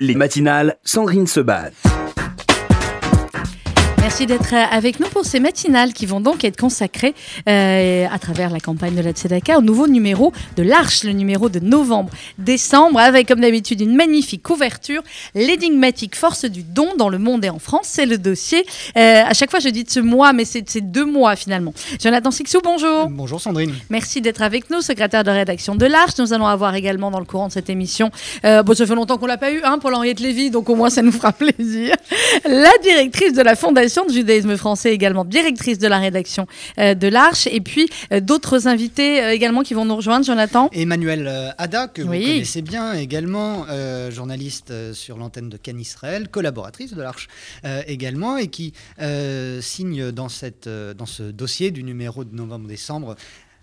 [0.00, 1.72] Les matinales, Sandrine se bat.
[4.08, 7.14] Merci d'être avec nous pour ces matinales qui vont donc être consacrées
[7.46, 11.50] euh, à travers la campagne de la Tzedaka au nouveau numéro de l'Arche, le numéro
[11.50, 15.02] de novembre-décembre, avec comme d'habitude une magnifique couverture,
[15.34, 17.82] l'énigmatique force du don dans le monde et en France.
[17.84, 18.64] C'est le dossier.
[18.96, 21.74] Euh, à chaque fois, je dis de ce mois, mais c'est deux mois finalement.
[22.02, 23.08] Jonathan Sixou, bonjour.
[23.10, 23.74] Bonjour Sandrine.
[23.90, 26.12] Merci d'être avec nous, secrétaire de rédaction de l'Arche.
[26.18, 28.10] Nous allons avoir également dans le courant de cette émission,
[28.46, 30.88] euh, bon, ça fait longtemps qu'on l'a pas eu, hein, Paul-Henriette Lévy, donc au moins
[30.88, 31.94] ça nous fera plaisir,
[32.46, 36.46] la directrice de la Fondation de judaïsme français, également directrice de la rédaction
[36.78, 40.68] euh, de l'Arche, et puis euh, d'autres invités euh, également qui vont nous rejoindre, Jonathan.
[40.72, 43.66] Emmanuel Ada, que vous connaissez bien également,
[44.10, 47.28] journaliste sur l'antenne de Cannes Israël, collaboratrice de l'Arche
[47.86, 48.72] également, et qui
[49.60, 53.16] signe dans, cette, dans ce dossier du numéro de novembre-décembre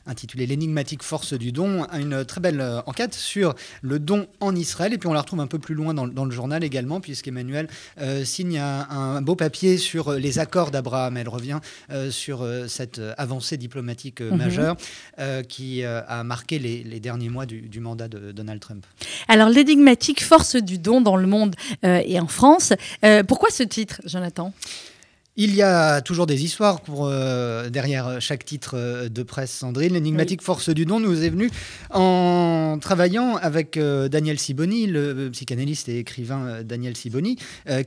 [0.05, 4.93] intitulé L'énigmatique force du don, une très belle euh, enquête sur le don en Israël.
[4.93, 7.67] Et puis on la retrouve un peu plus loin dans, le journal également, puisqu'Emmanuel
[7.99, 11.17] euh, signe un, beau papier sur euh, les accords d'Abraham.
[11.17, 11.59] Elle revient
[12.09, 14.37] sur cette avancée diplomatique mhm.
[14.37, 14.75] majeure
[15.47, 18.85] qui a marqué les, derniers mois du, du, mandat de Donald Trump.
[19.27, 22.73] Alors l'énigmatique force du don dans le monde et en France.
[23.27, 24.53] pourquoi ce titre, Jonathan?
[25.37, 29.93] Il y a toujours des histoires pour, euh, derrière chaque titre euh, de presse, Sandrine.
[29.93, 31.49] L'énigmatique force du don nous est venue
[31.91, 37.37] en travaillant avec euh, Daniel Siboni, le psychanalyste et écrivain Daniel Siboni,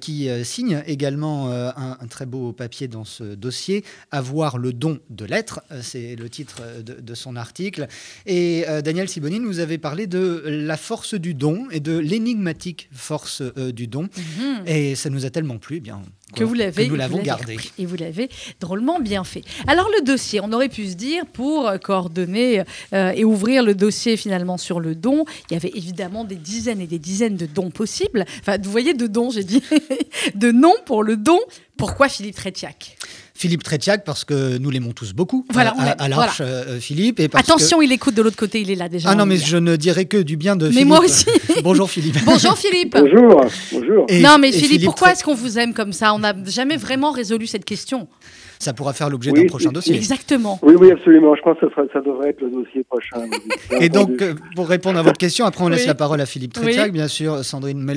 [0.01, 5.61] qui signe également un, très beau papier dans ce dossier, Avoir le don de l'être,
[5.83, 7.87] c'est le titre de, son article.
[8.27, 13.43] Et Daniel Siboni nous avait parlé de la force du don et de l'énigmatique force
[13.43, 14.03] du don.
[14.03, 14.67] Mhm.
[14.67, 16.03] Et ça nous a tellement plu, eh bien
[16.35, 17.59] que vous l'avez, nous l'avons gardé.
[17.79, 18.29] Et vous l'avez
[18.61, 19.43] drôlement bien fait.
[19.67, 22.63] Alors le dossier, on aurait pu se dire pour coordonner
[22.93, 26.81] euh, et ouvrir le dossier finalement sur le don, il y avait évidemment des dizaines
[26.81, 28.25] et des dizaines de dons possibles.
[28.41, 29.63] Enfin, vous voyez de dons, j'ai dit,
[30.35, 31.39] de noms pour le don.
[31.77, 32.97] Pourquoi Philippe Trétiac
[33.39, 37.21] Philippe Trétiac, parce que nous l'aimons tous beaucoup voilà, à, l'Arche, euh, Philippe.
[37.21, 39.11] Et Attention, il écoute de l'autre côté, il est là déjà.
[39.11, 40.89] Ah non, mais je ne dirais que du bien de mais Philippe.
[40.89, 41.27] Mais moi aussi.
[41.63, 42.17] Bonjour Philippe.
[42.25, 42.97] Bonjour Philippe.
[42.99, 43.45] Bonjour.
[43.73, 44.07] Bonjour.
[44.21, 46.15] non, mais Philippe, pourquoi est-ce qu'on vous aime comme ça?
[46.15, 48.09] On n'a jamais vraiment résolu cette question
[48.59, 49.95] ça pourra faire l'objet d'un prochain dossier.
[49.97, 50.59] Exactement.
[50.63, 51.35] Oui, oui, absolument.
[51.35, 53.25] Je pense que ça, devrait être le dossier prochain.
[53.81, 56.53] Et donc, euh, pour répondre à votre question, après on laisse la parole à Philippe
[56.53, 57.95] Trétiac, bien sûr, Sandrine, mais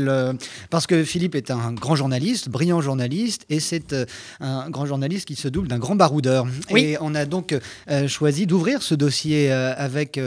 [0.70, 4.06] parce que Philippe est un grand journaliste, brillant journaliste, et c'est euh,
[4.40, 6.46] un grand journaliste qui se double d'un grand baroudeur.
[6.76, 7.58] Et on a donc
[7.90, 10.20] euh, choisi d'ouvrir ce dossier avec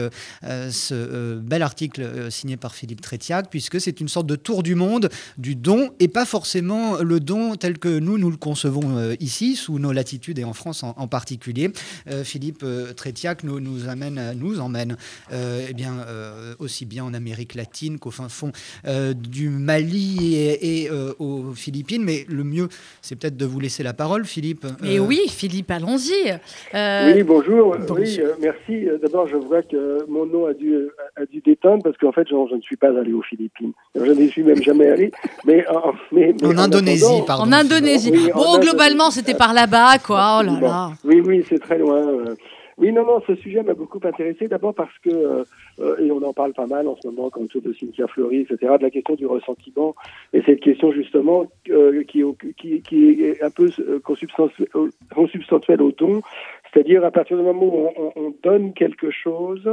[0.43, 5.09] ce bel article signé par Philippe Trétiac, puisque c'est une sorte de tour du monde
[5.37, 9.79] du don, et pas forcément le don tel que nous, nous le concevons ici, sous
[9.79, 11.71] nos latitudes et en France en, particulier.
[12.09, 14.97] Euh, Philippe euh, Trétiac nous, nous, amène, nous emmène
[15.31, 16.05] euh, eh bien,
[16.59, 18.51] aussi bien en Amérique latine qu'au fin fond
[19.15, 22.03] du Mali et, aux Philippines.
[22.03, 22.69] Mais le mieux,
[23.01, 24.65] c'est peut-être de vous laisser la parole, Philippe.
[24.83, 26.39] Et oui, Philippe, allons-y.
[26.73, 27.75] Oui, bonjour.
[27.89, 28.87] Oui, merci.
[29.01, 32.55] D'abord, je vois que mon nom a dû, a dû déteindre parce qu'en fait, je,
[32.55, 33.71] ne suis pas allé aux Philippines.
[33.95, 35.11] Je n'y suis même jamais allé.
[35.45, 35.65] Mais,
[36.11, 37.43] mais, en, Indonésie, pardon.
[37.43, 38.11] En Indonésie.
[38.33, 40.39] bon, globalement, c'était par là-bas, quoi.
[40.39, 40.91] Oh là là.
[41.03, 42.07] Oui, oui, c'est très loin.
[42.07, 42.35] Euh.
[42.77, 44.49] Oui, non, non, ce sujet m'a beaucoup intéressé.
[44.49, 45.43] D'abord parce que, euh,
[45.79, 48.73] euh, et on en parle pas mal en ce moment, quand de Cynthia Fleury, etc.,
[48.77, 49.95] de la question du ressentiment.
[50.33, 52.23] Et cette question, justement, qui,
[52.57, 53.69] qui, qui, est un peu
[54.03, 56.21] consubstantielle au don.
[56.73, 59.69] C'est-à-dire, à partir du moment où on, on donne quelque chose,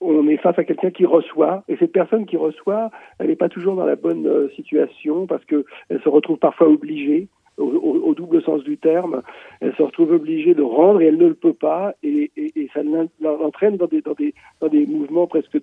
[0.00, 3.48] on est face à quelqu'un qui reçoit, et cette personne qui reçoit, elle n'est pas
[3.48, 7.28] toujours dans la bonne situation parce qu'elle se retrouve parfois obligée
[7.60, 9.22] au, double sens du terme,
[9.60, 12.70] elle se retrouve obligée de rendre et elle ne le peut pas, et, et, et
[12.74, 12.80] ça
[13.20, 15.58] l'entraîne dans des, dans, des, dans des mouvements presque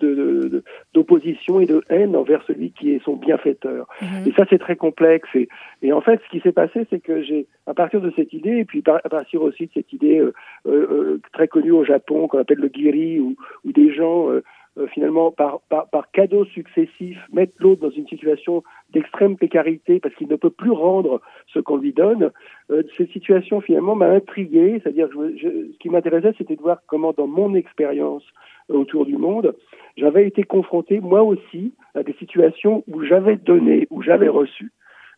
[0.94, 3.88] d'opposition de, et de haine envers celui qui est son bienfaiteur.
[4.02, 4.28] Mhm.
[4.28, 5.30] Et ça, c'est très complexe.
[5.36, 5.48] Et,
[5.82, 8.58] et, en fait, ce qui s'est passé, c'est que j'ai, à partir de cette idée,
[8.58, 10.34] et puis à partir aussi de cette idée euh,
[10.68, 14.44] euh, euh très connue au Japon, qu'on appelle le giri, où, où des gens euh,
[14.78, 20.14] euh, finalement, par, par, par cadeaux successifs, mettre l'autre dans une situation d'extrême précarité parce
[20.16, 22.32] qu'il ne peut plus rendre ce qu'on lui donne,
[22.70, 24.80] euh, cette situation finalement m'a intrigué.
[24.82, 28.24] C'est-à-dire, ce qui m'intéressait, c'était de voir comment, dans mon expérience
[28.70, 29.56] autour du monde,
[29.96, 34.72] j'avais été confronté moi aussi à des situations où j'avais donné, où j'avais reçu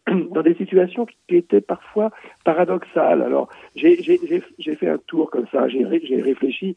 [0.31, 2.11] dans des situations qui étaient parfois
[2.45, 3.21] paradoxales.
[3.21, 3.95] Alors, j'ai
[4.75, 6.75] fait un tour comme ça, j'ai réfléchi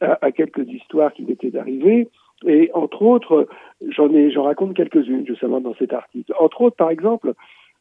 [0.00, 2.08] à, quelques histoires qui m'étaient arrivées.
[2.46, 3.46] Et entre autres,
[3.88, 6.32] j'en ai, j'en raconte quelques-unes justement dans cet article.
[6.38, 7.34] Entre autres, par exemple,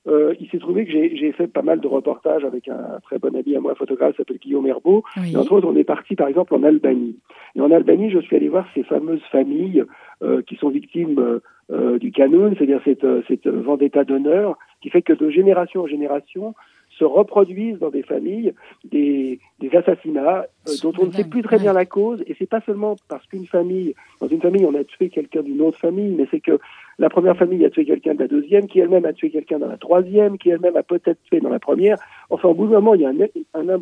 [0.08, 3.36] euh, il s'est trouvé que j'ai fait pas mal de reportages avec un, très bon
[3.36, 5.04] ami à moi, photographe, s'appelle Guillaume Herbeau.
[5.32, 7.18] Et entre autres, on est parti par exemple en Albanie.
[7.56, 9.84] Et en Albanie, je suis allé voir ces fameuses familles
[10.24, 11.40] euh, qui sont victimes
[11.72, 16.56] euh, du canon, c'est-à-dire cette, cette vendetta d'honneur qui fait que de génération en génération,
[17.02, 18.54] se reproduisent dans des familles
[18.84, 22.24] des, des assassinats euh, dont on ne sait plus très bien la cause.
[22.28, 25.62] Et c'est pas seulement parce qu'une famille, dans une famille, on a tué quelqu'un d'une
[25.62, 26.60] autre famille, mais c'est que
[27.02, 29.68] la première famille a tué quelqu'un de la deuxième, qui elle-même a tué quelqu'un dans
[29.68, 31.98] la troisième, qui elle-même a peut-être tué dans la première.
[32.30, 33.80] Enfin, au bout d'un moment, il y a un, un,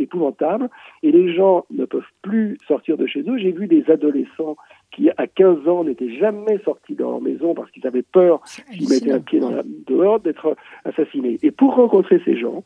[0.00, 0.68] épouvantable
[1.04, 3.38] et les gens ne peuvent plus sortir de chez eux.
[3.38, 4.56] J'ai vu des adolescents
[4.90, 8.88] qui, à 15 ans, n'étaient jamais sortis de leur maison parce qu'ils avaient peur, s'ils
[8.88, 11.38] mettaient un pied dans la, dehors, d'être assassinés.
[11.44, 12.64] Et pour rencontrer ces gens,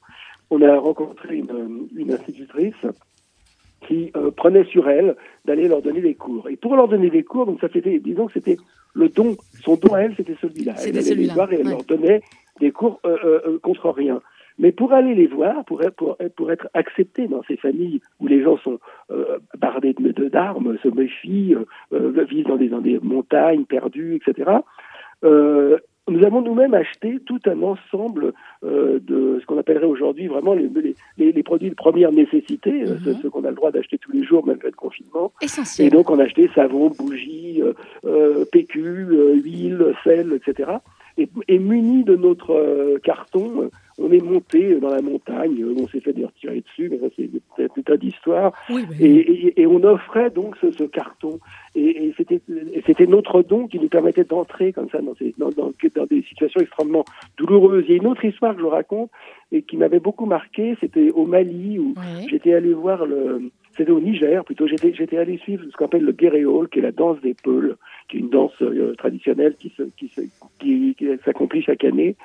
[0.49, 2.87] on a rencontré une, une institutrice
[3.87, 6.49] qui euh, prenait sur elle d'aller leur donner des cours.
[6.49, 8.57] Et pour leur donner des cours, donc ça c'était, disons que c'était
[8.97, 10.75] le don, son don à elle, c'était celui-là.
[10.85, 12.23] Elle allait les voir et elle leur donnait
[12.61, 14.23] des cours euh, euh, contre rien.
[14.59, 18.43] Mais pour aller les voir, pour, pour, pour être accepté dans ces familles où les
[18.43, 18.79] gens sont
[19.11, 19.95] euh, bardés
[20.33, 21.55] d'armes, se méfient,
[21.93, 24.51] euh, vivent dans des, dans des montagnes perdues, etc.,
[25.25, 28.33] euh, nous avons nous-mêmes acheté tout un ensemble
[28.65, 30.71] euh, de ce qu'on appellerait aujourd'hui vraiment les,
[31.19, 33.23] les, les, produits de première nécessité, mm -hmm.
[33.23, 35.33] ce, qu'on a le droit d'acheter tous les jours malgré le confinement.
[35.43, 35.87] Essentiel.
[35.87, 37.63] Et donc on a acheté savon, bougies,
[38.05, 38.79] euh, PQ,
[39.45, 40.79] huile, sel, etc.
[41.19, 46.13] Et, et munis de notre carton, on est monté dans la montagne, on s'est fait
[46.13, 47.07] des retirer dessus, mais ça
[47.57, 48.53] c'est tout un d'histoire.
[48.69, 51.41] Oui, et, et, et, on offrait donc ce, ce carton.
[51.75, 52.15] Et, et
[52.87, 56.23] c'était notre don qui nous permettait d'entrer comme ça dans, ces, dans, dans, dans, des
[56.23, 57.05] situations extrêmement
[57.39, 57.85] douloureuses.
[57.89, 59.11] Il y a une autre histoire que je raconte
[59.53, 62.27] et qui m'avait beaucoup marqué, c'était au Mali où oui.
[62.31, 63.51] j'étais allé voir le...
[63.77, 66.93] C'était au Niger plutôt, j'étais, allé suivre ce qu'on appelle le guéréol, qui est la
[66.93, 67.77] danse des Peuls,
[68.09, 70.23] qui est une danse euh, traditionnelle qui, se, qui, se,
[70.59, 72.17] qui, s'accomplit chaque année.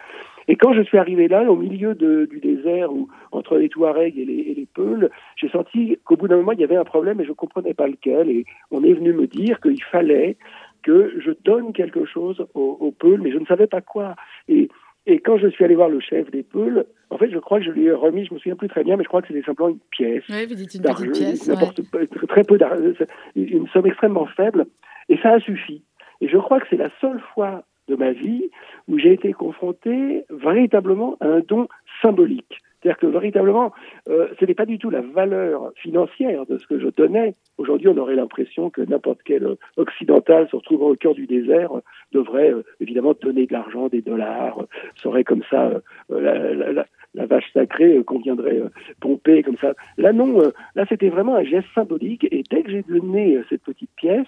[0.47, 4.25] Et quand je suis arrivé là, au milieu du désert, où, entre les Touaregs et
[4.25, 7.25] les, et Peuls, j'ai senti qu'au bout d'un moment, il y avait un problème et
[7.25, 8.29] je ne comprenais pas lequel.
[8.29, 10.37] Et on est venu me dire qu'il fallait
[10.83, 14.15] que je donne quelque chose aux, aux Peuls, mais je ne savais pas quoi.
[14.47, 14.69] Et,
[15.05, 17.65] et quand je suis allé voir le chef des Peuls, en fait, je crois que
[17.65, 19.41] je lui ai remis, je me souviens plus très bien, mais je crois que c'était
[19.41, 20.23] simplement une pièce.
[20.29, 21.47] Oui, vous dites une petite pièce.
[21.47, 22.07] Ouais.
[22.27, 22.93] Très peu d'argent,
[23.35, 24.65] une somme extrêmement faible.
[25.09, 25.83] Et ça a suffi.
[26.21, 28.49] Et je crois que c'est la seule fois de ma vie
[28.87, 31.67] où j'ai été confronté véritablement à un don
[32.01, 32.60] symbolique.
[32.81, 33.71] C'est-à-dire que véritablement,
[34.09, 37.35] euh, ce n'est pas du tout la valeur financière de ce que je donnais.
[37.57, 41.71] Aujourd'hui, on aurait l'impression que n'importe quel occidental se retrouvant au cœur du désert
[42.11, 45.71] devrait euh, évidemment donner de l'argent, des dollars, serait comme ça
[46.11, 48.61] euh, la, la, la, la, vache sacrée qu'on viendrait
[48.99, 49.73] pomper comme ça.
[49.97, 50.41] Là, non,
[50.75, 52.27] là, c'était vraiment un geste symbolique.
[52.31, 54.27] Et dès que j'ai donné cette petite pièce,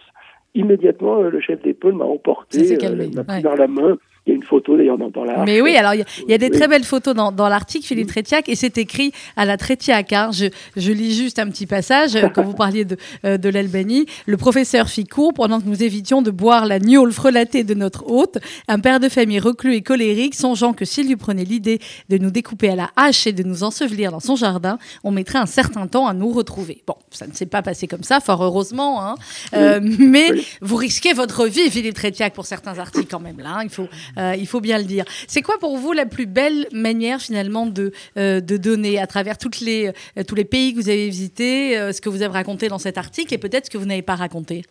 [0.53, 2.77] immédiatement, le chef d'épaule m'a emporté,
[3.15, 3.41] m'a pris ouais.
[3.41, 3.97] dans la main.
[4.25, 5.51] Il y a une photo d'ailleurs dans, dans l'article.
[5.51, 6.57] Mais oui, alors il y a, il y a des oui.
[6.57, 10.13] très belles photos dans, dans l'article, Philippe Trétiac, et c'est écrit à la Trétiac.
[10.13, 10.29] Hein.
[10.31, 10.45] Je,
[10.77, 14.05] je, lis juste un petit passage quand vous parliez de, euh, de l'Albanie.
[14.25, 18.09] Le professeur fit court pendant que nous évitions de boire la gnôle frelatée de notre
[18.09, 18.37] hôte.
[18.69, 22.31] Un père de famille reclus et colérique, songeant que s'il lui prenait l'idée de nous
[22.31, 25.87] découper à la hache et de nous ensevelir dans son jardin, on mettrait un certain
[25.87, 26.81] temps à nous retrouver.
[26.87, 29.15] Bon, ça ne s'est pas passé comme ça, fort heureusement, hein.
[29.53, 30.47] euh, mais oui.
[30.61, 33.39] vous risquez votre vie, Philippe Trétiac, pour certains articles quand même.
[33.39, 33.63] Là, hein.
[33.63, 33.87] il faut
[34.17, 35.05] euh, il faut bien le dire.
[35.27, 39.37] C'est quoi pour vous la plus belle manière finalement de, euh, de donner à travers
[39.37, 42.67] toutes les, euh, tous les pays que vous avez visités, ce que vous avez raconté
[42.67, 44.63] dans cet article et peut-être ce que vous n'avez pas raconté?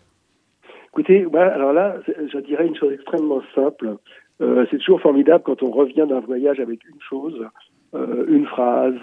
[0.88, 3.96] Écoutez, bah, alors là, je dirais une chose extrêmement simple.
[4.40, 7.46] C'est toujours formidable quand on revient d'un voyage avec une chose,
[7.94, 8.96] une phrase,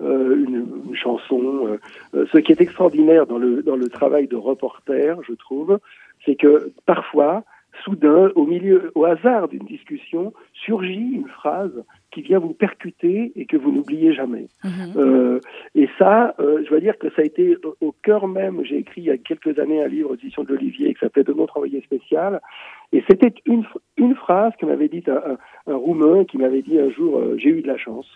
[0.00, 1.78] une, une, chanson.
[2.12, 5.78] ce qui est extraordinaire dans le, dans le travail de reporter, je trouve,
[6.24, 7.44] c'est que parfois,
[7.86, 13.46] soudain, au milieu, au hasard d'une discussion, surgit une phrase qui vient vous percuter et
[13.46, 14.48] que vous n'oubliez jamais.
[14.64, 14.68] Mmh.
[14.96, 15.40] Euh,
[15.74, 18.64] et ça, euh, je dois dire que ça a été au cœur même.
[18.64, 21.32] J'ai écrit il y a quelques années un livre d'édition de l'Olivier qui s'appelait De
[21.32, 22.40] notre envoyé spécial.
[22.92, 23.64] Et c'était une,
[23.96, 27.36] une phrase que m'avait dit un, un, un, Roumain qui m'avait dit un jour euh,
[27.38, 28.08] J'ai eu de la chance.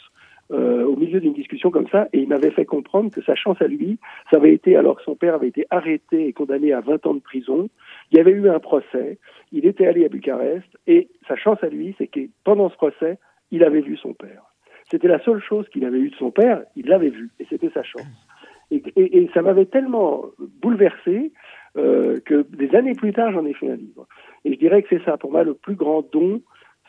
[0.52, 3.62] Euh, au milieu d'une discussion comme ça, et il m'avait fait comprendre que sa chance
[3.62, 6.80] à lui, ça avait été alors que son père avait été arrêté et condamné à
[6.80, 7.68] 20 ans de prison.
[8.10, 9.18] Il y avait eu un procès,
[9.52, 13.18] il était allé à Bucarest, et sa chance à lui, c'est que pendant ce procès,
[13.52, 14.42] il avait vu son père.
[14.90, 17.70] C'était la seule chose qu'il avait eue de son père, il l'avait vu, et c'était
[17.70, 18.02] sa chance.
[18.72, 20.24] Et, ça m'avait tellement
[20.60, 21.32] bouleversé
[21.76, 24.08] euh, que des années plus tard, j'en ai fait un livre.
[24.44, 26.42] Et je dirais que c'est ça, pour moi, le plus grand don,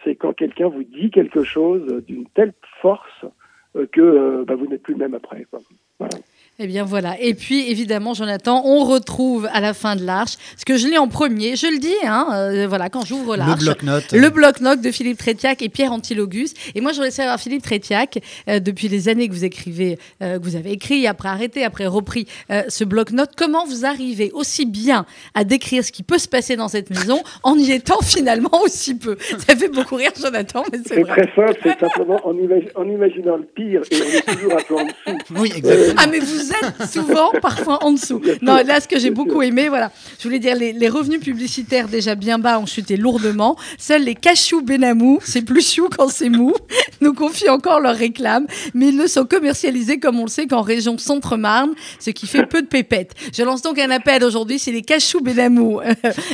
[0.04, 3.26] c'est quand quelqu'un vous dit quelque chose d'une telle force
[3.74, 5.46] que euh, bah, vous n'êtes plus le même après.
[5.50, 5.62] Quoi.
[6.00, 6.18] Voilà.
[6.60, 7.16] Eh bien voilà.
[7.20, 10.98] Et puis évidemment, Jonathan, on retrouve à la fin de l'Arche ce que je lis
[10.98, 11.56] en premier.
[11.56, 13.60] Je le dis, hein, euh, voilà, quand j'ouvre l'Arche.
[13.62, 14.12] Le bloc-notes.
[14.12, 16.54] Le bloc-notes de Philippe Trétiac et Pierre Antilogus.
[16.76, 20.38] Et moi, je voudrais savoir, Philippe Trétiac, euh, depuis les années que vous écrivez, euh,
[20.38, 22.28] que vous avez écrit, après arrêté, après repris
[22.68, 26.68] ce bloc-notes, comment vous arrivez aussi bien à décrire ce qui peut se passer dans
[26.68, 29.18] cette maison en y étant finalement aussi peu?
[29.48, 33.82] Ça fait beaucoup rire, Jonathan, mais c'est très simple, c'est simplement en, imaginant le pire
[33.90, 35.34] et on est toujours un peu en dessous.
[35.38, 35.96] Oui, exactement.
[35.98, 36.41] Ah, mais vous
[36.90, 38.22] souvent, parfois en dessous.
[38.42, 42.16] Non, là, ce que j'ai beaucoup aimé, voilà, je voulais dire, les, revenus publicitaires déjà
[42.16, 43.56] bien bas ont chuté lourdement.
[43.78, 46.54] Seuls les cachous Benamou, c'est plus chou quand c'est mou,
[47.00, 50.62] nous confient encore leurs réclames, mais ils ne sont commercialisés, comme on le sait, qu'en
[50.62, 53.14] région Centre-Marne, ce qui fait peu de pépettes.
[53.34, 55.80] Je lance donc un appel aujourd'hui, c'est les cachous Benamou.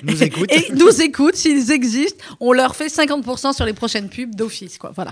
[0.04, 0.52] Nous écoutent.
[0.52, 4.92] Et nous écoutent, s'ils existent, on leur fait 50% sur les prochaines pubs d'office, quoi.
[4.96, 5.12] Voilà.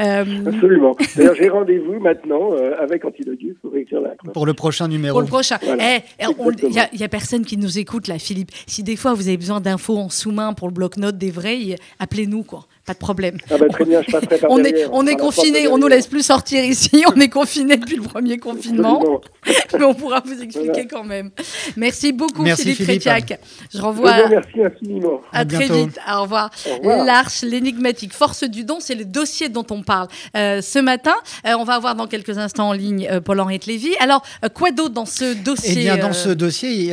[0.00, 0.96] Euh, Absolument.
[1.16, 5.14] D'ailleurs, j'ai rendez-vous maintenant euh, avec Antilogus pour écrire la pour le prochain numéro.
[5.14, 5.58] Pour le prochain.
[5.62, 8.50] Eh, il n'y a, personne qui nous écoute là, Philippe.
[8.66, 12.42] Si des fois vous avez besoin d'infos en sous-main pour le bloc-notes des vrais, appelez-nous
[12.42, 13.38] quoi pas de problème.
[13.50, 16.06] Ah bah, très bien, je passerai par on est, on est confiné, on nous laisse
[16.06, 19.02] plus sortir ici, on est confiné depuis le premier confinement,
[19.78, 21.30] mais on pourra vous expliquer quand même.
[21.76, 23.38] Merci beaucoup Philippe, Philippe.
[23.72, 24.28] Je renvoie.
[24.28, 25.20] merci infiniment.
[25.32, 25.98] À, très vite.
[26.12, 26.50] Au revoir.
[26.82, 31.14] L'Arche, l'énigmatique, force du don, c'est le dossier dont on parle euh, ce matin.
[31.46, 33.94] Euh, on va avoir dans quelques instants en ligne euh, Paul-Henri Lévy.
[34.00, 34.22] Alors,
[34.52, 36.92] quoi d'autre dans ce dossier Eh bien, dans ce dossier,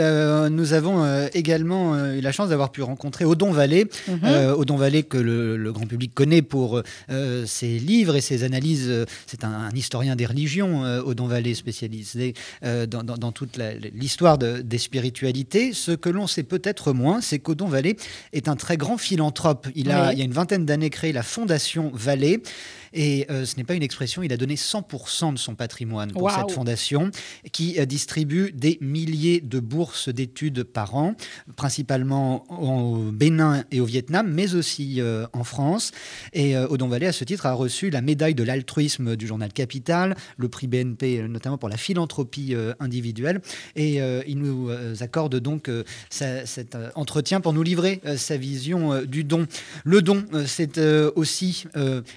[0.49, 3.87] nous avons également eu la chance d'avoir pu rencontrer Odon Vallée.
[4.07, 4.53] Mhm.
[4.57, 9.05] Odon Vallée que le, le public connaît pour euh, ses livres et ses analyses.
[9.27, 12.33] C'est un, historien des religions, euh, Odon Vallée, spécialisé
[12.63, 13.57] euh, dans, toute
[13.93, 15.73] l'histoire des spiritualités.
[15.73, 17.97] Ce que l'on sait peut-être moins, c'est qu'Odon Vallée
[18.33, 19.67] est un très grand philanthrope.
[19.75, 22.41] Il a, il y a une vingtaine d'années, créé la Fondation Vallée.
[22.93, 26.29] Et euh, ce n'est pas une expression, il a donné 100% de son patrimoine pour
[26.31, 27.11] cette fondation
[27.51, 31.15] qui euh, distribue des milliers de bourses d'études par an,
[31.55, 35.91] principalement au Bénin et au Vietnam, mais aussi euh, en France.
[36.33, 40.15] Et Odon Vallée, à ce titre, a reçu la médaille de l'altruisme du journal Capital,
[40.37, 43.41] le prix BNP, notamment pour la philanthropie individuelle.
[43.75, 44.69] Et il nous
[45.01, 45.69] accorde donc
[46.09, 49.47] cet entretien pour nous livrer sa vision du don.
[49.83, 50.79] Le don, c'est
[51.15, 51.65] aussi,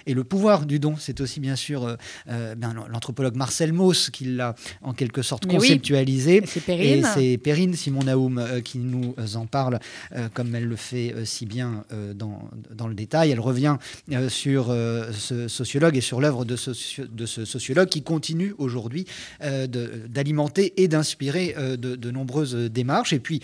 [0.07, 1.97] et le pouvoir du don, c'est aussi bien sûr euh,
[2.28, 6.42] euh, ben, l'anthropologue Marcel Mauss qui l'a en quelque sorte conceptualisé.
[6.68, 9.78] Et c'est Perrine Simon Naoum euh, qui nous en parle
[10.33, 13.30] comme elle le fait si bien dans, dans, le détail.
[13.30, 13.76] Elle revient
[14.28, 19.06] sur ce sociologue et sur l'œuvre de, de, ce sociologue qui continue aujourd'hui
[19.40, 23.12] d'alimenter et d'inspirer de, de nombreuses démarches.
[23.12, 23.40] Et puis,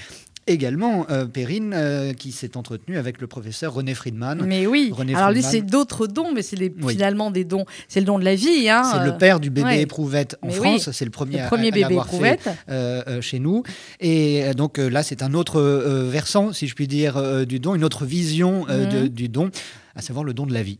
[0.52, 4.42] également euh, Perrine euh, qui s'est entretenue avec le professeur René Friedman.
[4.46, 6.56] Mais oui, alors lui c'est d'autres dons, mais c'est
[6.88, 8.68] finalement des dons, c'est le don de la vie.
[8.68, 8.82] Hein.
[8.84, 13.20] C'est le père du bébé éprouvette en France, c'est le premier, premier bébé éprouvette euh,
[13.20, 13.62] chez nous.
[14.00, 18.04] Et donc là c'est un autre versant, si je puis dire, du don, une autre
[18.04, 19.08] vision mhm.
[19.08, 19.50] du don,
[19.94, 20.78] à savoir le don de la vie.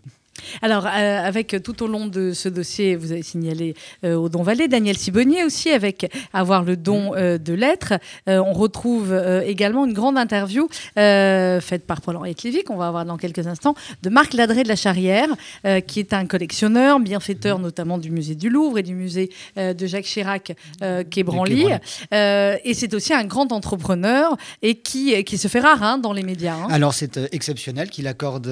[0.63, 4.43] Alors, euh, avec tout au long de ce dossier, vous avez signalé euh, au Don
[4.43, 7.95] Vallée, Daniel Sibonnier aussi, avec avoir le don euh, de lettres.
[8.27, 13.47] on retrouve également une grande interview faite par Paul-Henri Lévy, qu'on va avoir dans quelques
[13.47, 15.29] instants, de Marc Ladré de la Charrière,
[15.87, 20.05] qui est un collectionneur, bienfaiteur notamment du musée du Louvre et du musée de Jacques
[20.05, 20.53] Chirac,
[21.11, 21.67] qui est Branly.
[22.13, 26.23] et c'est aussi un grand entrepreneur et qui, qui se fait rare hein, dans les
[26.23, 26.55] médias.
[26.55, 26.69] Hein.
[26.71, 28.51] Alors, c'est exceptionnel qu'il accorde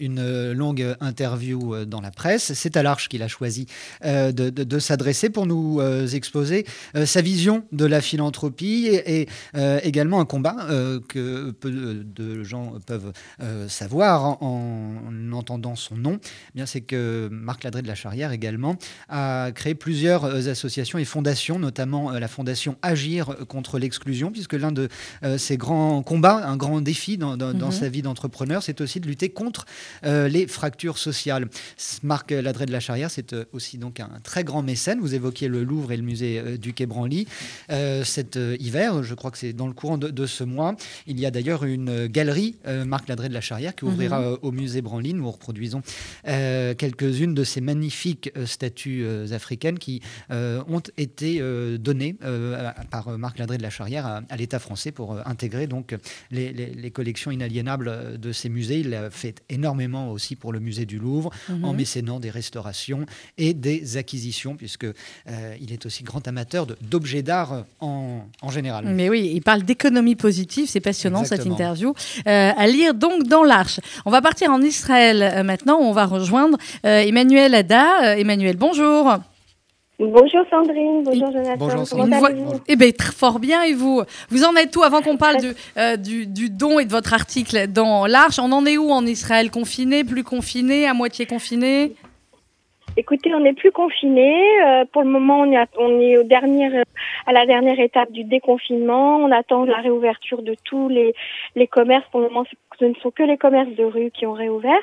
[0.00, 2.52] une longue interview interview euh, dans la presse.
[2.54, 3.66] C'est à l'Arche qu'il a choisi
[4.04, 6.64] euh, de, s'adresser pour nous euh, exposer
[7.04, 9.28] sa vision de la philanthropie et,
[9.82, 10.56] également un combat
[11.08, 13.12] que peu de gens peuvent
[13.68, 16.18] savoir en, entendant son nom.
[16.22, 18.76] Eh bien, c'est que Marc Ladré de la Charrière également
[19.08, 24.88] a créé plusieurs associations et fondations, notamment la fondation Agir contre l'exclusion, puisque l'un de
[25.36, 27.72] ses grands combats, un grand défi dans, mhm.
[27.72, 29.66] sa vie d'entrepreneur, c'est aussi de lutter contre
[30.04, 31.17] les fractures sociales
[32.02, 35.00] Marc Ladré de la Charrière, c'est euh, aussi donc un très grand mécène.
[35.00, 37.26] Vous évoquiez le Louvre et le musée euh, du Quai Branly.
[37.70, 41.26] Euh, cet hiver, je crois que c'est dans le courant de, ce mois, il y
[41.26, 42.56] a d'ailleurs une galerie
[42.86, 44.38] Marc Ladré de la Charrière qui ouvrira mhm.
[44.42, 45.14] au musée Branly.
[45.14, 45.82] Nous reproduisons
[46.24, 51.40] quelques-unes de ces magnifiques statues africaines qui ont été
[51.78, 52.16] données
[52.90, 55.96] par Marc Ladré de la Charrière à, l'État français pour intégrer donc
[56.30, 58.80] les, les, collections inaliénables de ces musées.
[58.80, 61.76] Il a fait énormément aussi pour le musée du Louvre, en mhm.
[61.76, 67.64] mécénant des restaurations et des acquisitions, puisque euh, il est aussi grand amateur d'objets d'art
[67.80, 68.84] en, en, général.
[68.86, 71.94] Mais oui, il parle d'économie positive, c'est passionnant cette interview.
[72.26, 73.80] Euh, à lire donc dans l'Arche.
[74.04, 78.16] On va partir en Israël euh, maintenant, on va rejoindre Emmanuel Ada.
[78.16, 79.18] Emmanuel, bonjour.
[80.00, 81.56] Bonjour Sandrine, bonjour Jonathan.
[81.58, 82.60] Bonjour Sandrine.
[82.68, 83.64] Eh bien, fort bien.
[83.64, 84.02] Et vous?
[84.30, 85.38] Vous en êtes où Avant qu'on parle
[85.98, 89.50] du, du, don et de votre article dans l'Arche, on en est où en Israël?
[89.50, 91.94] Confiné, plus confiné, à moitié confiné?
[92.96, 94.40] Écoutez, on n'est plus confiné.
[94.64, 96.82] Euh, pour le moment, on est, à, on est au dernier,
[97.26, 99.16] à la dernière étape du déconfinement.
[99.16, 101.12] On attend la réouverture de tous les,
[101.56, 102.06] les commerces.
[102.12, 102.44] Pour le moment,
[102.78, 104.82] ce ne sont que les commerces de rue qui ont réouvert.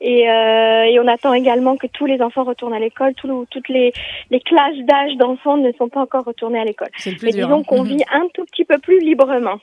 [0.00, 3.14] Et, euh, et, on attend également que tous les enfants retournent à l'école.
[3.14, 3.92] Tout, toutes les,
[4.30, 6.88] les classes d'âge d'enfants ne sont pas encore retournés à l'école.
[7.22, 7.96] Mais disons qu'on mhm.
[7.96, 9.58] vit un tout petit peu plus librement.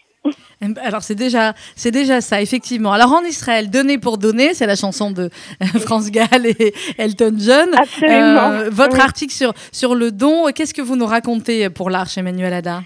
[0.83, 2.93] Alors c'est déjà c'est déjà ça effectivement.
[2.93, 5.31] Alors en Israël, donner pour donner, c'est la chanson de
[5.79, 7.69] France Gall et Elton John.
[7.75, 8.51] Absolument.
[8.51, 12.53] Euh, votre article sur sur le don, qu'est-ce que vous nous racontez pour l'Arche, Emmanuel
[12.53, 12.83] Ada?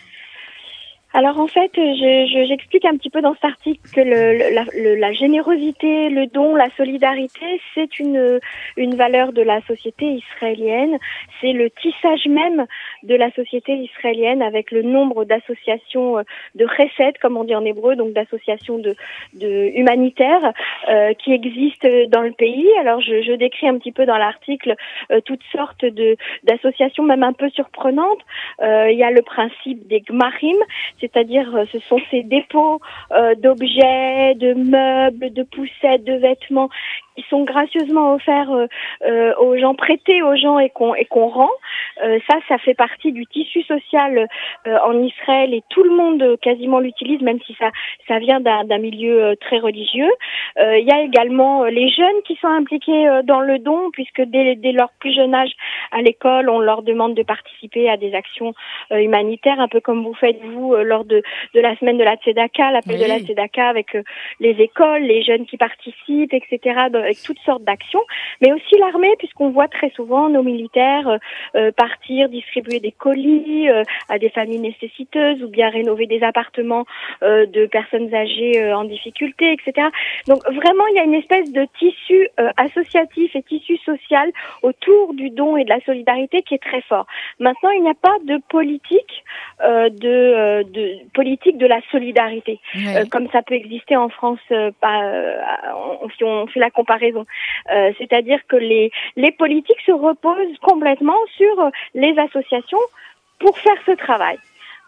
[1.15, 4.65] Alors en fait, j'explique je, un petit peu dans cet article que le, la,
[4.97, 8.41] la, générosité, le don, la solidarité, c'est une,
[8.75, 10.97] une valeur de la société israélienne.
[11.39, 12.65] C'est le tissage même
[13.03, 16.23] de la société israélienne avec le nombre d'associations euh,
[16.55, 18.93] de recettes, comme on dit en hébreu, donc d'associations de,
[19.35, 20.51] de humanitaires
[20.89, 22.67] euh, qui existent dans le pays.
[22.81, 24.75] Alors je, je décris un petit peu dans l'article
[25.11, 28.19] euh, toutes sortes de d'associations, même un peu surprenantes.
[28.61, 30.57] Euh, il y a le principe des gmarim
[31.05, 32.79] c'est-à-dire euh, ce sont ces dépôts
[33.11, 36.69] euh, d'objets, de meubles, de poussettes, de vêtements
[37.15, 41.51] qui sont gracieusement offerts euh, aux gens, prêtés aux gens et qu'on et qu'on rend.
[42.27, 44.27] ça, ça fait partie du tissu social
[44.65, 47.71] en Israël et tout le monde quasiment l'utilise, même si ça
[48.09, 50.11] ça vient d'un milieu très religieux.
[50.57, 54.73] Il y a également les jeunes qui sont impliqués dans le don, puisque dès, dès
[54.73, 55.53] leur plus jeune âge
[55.93, 58.53] à l'école, on leur demande de participer à des actions
[58.91, 61.21] humanitaires, un peu comme vous faites vous de,
[61.53, 64.03] de la semaine de la Tzedaka, l'appel de la Tzedaka avec euh,
[64.39, 68.03] les écoles, les jeunes qui participent, etc., avec toutes sortes d'actions,
[68.41, 71.17] mais aussi l'armée, puisqu'on voit très souvent nos militaires euh,
[71.55, 73.67] euh, partir, distribuer des colis
[74.09, 76.85] à des familles nécessiteuses ou bien rénover des appartements
[77.21, 79.87] de personnes âgées en difficulté, etc.
[80.27, 85.29] Donc vraiment, il y a une espèce de tissu associatif et tissu social autour du
[85.29, 87.07] don et de la solidarité qui est très fort.
[87.39, 89.23] Maintenant, il n'y a pas de politique
[89.61, 95.41] de, de politique de la solidarité, euh, comme ça peut exister en France, euh, euh,
[96.17, 97.25] si on fait la comparaison.
[97.97, 102.79] C'est-à-dire que les, les politiques se reposent complètement sur les associations
[103.39, 104.37] pour faire ce travail.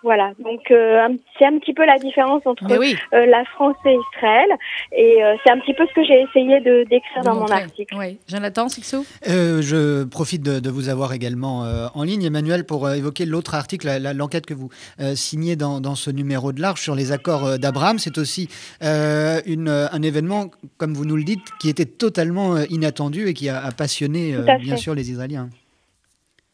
[0.04, 1.08] Voilà, donc euh,
[1.38, 4.48] c'est un petit peu la différence entre euh, la France et Israël,
[4.92, 7.96] et euh, c'est un petit peu ce que j'ai essayé de décrire dans mon article.
[7.98, 8.20] Oui.
[8.28, 13.90] Jonathan Sixou Je profite de, vous avoir également en ligne, Emmanuel, pour évoquer l'autre article,
[14.16, 14.70] l'enquête que vous
[15.16, 17.98] signez dans, dans, ce numéro de l'Arche sur les accords d'Abraham.
[17.98, 18.50] C'est aussi
[18.82, 23.64] une, un événement, comme vous nous le dites, qui était totalement inattendu et qui a,
[23.64, 25.50] a passionné bien sûr les Israéliens.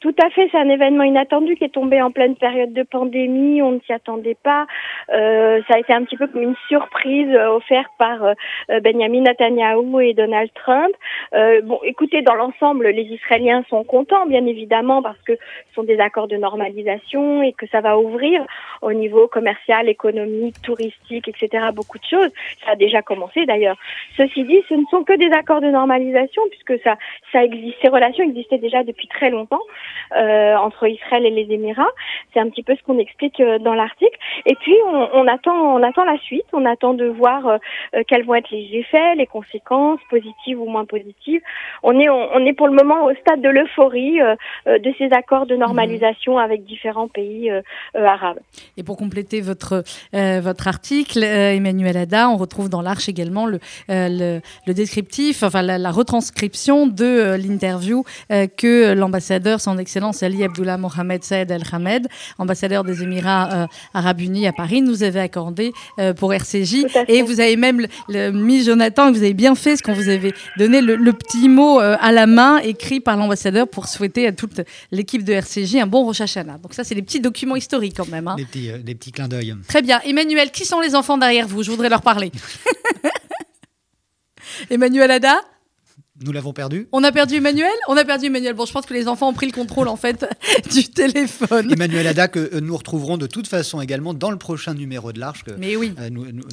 [0.03, 3.61] Tout à fait, c'est un événement inattendu qui est tombé en pleine période de pandémie,
[3.61, 4.67] on ne s'y attendait pas.
[5.13, 8.33] Euh, ça a été un petit peu comme une surprise euh, offerte par euh,
[8.81, 10.93] Benjamin Netanyahu et Donald Trump.
[11.33, 15.83] Euh, bon, écoutez, dans l'ensemble, les Israéliens sont contents, bien évidemment, parce que ce sont
[15.83, 18.45] des accords de normalisation et que ça va ouvrir
[18.81, 21.67] au niveau commercial, économique, touristique, etc.
[21.73, 22.31] Beaucoup de choses.
[22.65, 23.77] Ça a déjà commencé d'ailleurs.
[24.17, 26.97] Ceci dit, ce ne sont que des accords de normalisation puisque ça,
[27.31, 29.61] ça existe, ces relations existaient déjà depuis très longtemps.
[30.15, 31.89] Euh, entre Israël et les Émirats.
[32.33, 34.15] C'est un petit peu ce qu'on explique euh, dans l'article.
[34.45, 34.75] Et puis
[35.13, 36.45] on, attend, on attend la suite.
[36.53, 37.57] On attend de voir euh,
[38.07, 41.41] quels vont être les effets, les conséquences positives ou moins positives.
[41.81, 44.19] On est, on, est pour le moment au stade de l'euphorie
[44.65, 47.51] de ces accords de normalisation avec différents pays
[47.95, 48.39] arabes.
[48.77, 54.73] Et pour compléter votre votre article, Emmanuel Ada, on retrouve dans l'Arche également le, le,
[54.73, 61.63] descriptif, enfin la, retranscription de l'interview que l'ambassadeur son Excellence Ali Abdullah Mohamed Saed El
[61.71, 66.85] Hamed, ambassadeur des Émirats euh, Arabes Unis à Paris, nous avait accordé euh, pour RCJ.
[67.07, 70.81] Et vous avez même mis Jonathan, vous avez bien fait ce qu'on vous avait donné
[70.81, 75.23] le, petit mot euh, à la main écrit par l'ambassadeur pour souhaiter à toute l'équipe
[75.23, 76.57] de RCJ un bon Rosh Hashanah.
[76.57, 78.27] Donc ça, c'est des petits documents historiques quand même.
[78.27, 78.35] Hein.
[78.35, 79.55] Des, petits, des petits clins d'œil.
[79.67, 79.99] Très bien.
[80.05, 81.61] Emmanuel, qui sont les enfants derrière vous?
[81.61, 82.31] Je voudrais leur parler.
[84.69, 85.41] Emmanuel Ada?
[86.23, 86.87] Nous l'avons perdu.
[86.91, 87.71] On a perdu Emmanuel?
[87.87, 88.53] On a perdu Emmanuel.
[88.53, 90.25] Bon, je pense que les enfants ont pris le contrôle en fait
[90.71, 91.71] du téléphone.
[91.71, 95.19] Emmanuel Ada que euh, nous retrouverons de toute façon également dans le prochain numéro de
[95.19, 95.93] l'Arche, oui.
[95.99, 96.09] Euh,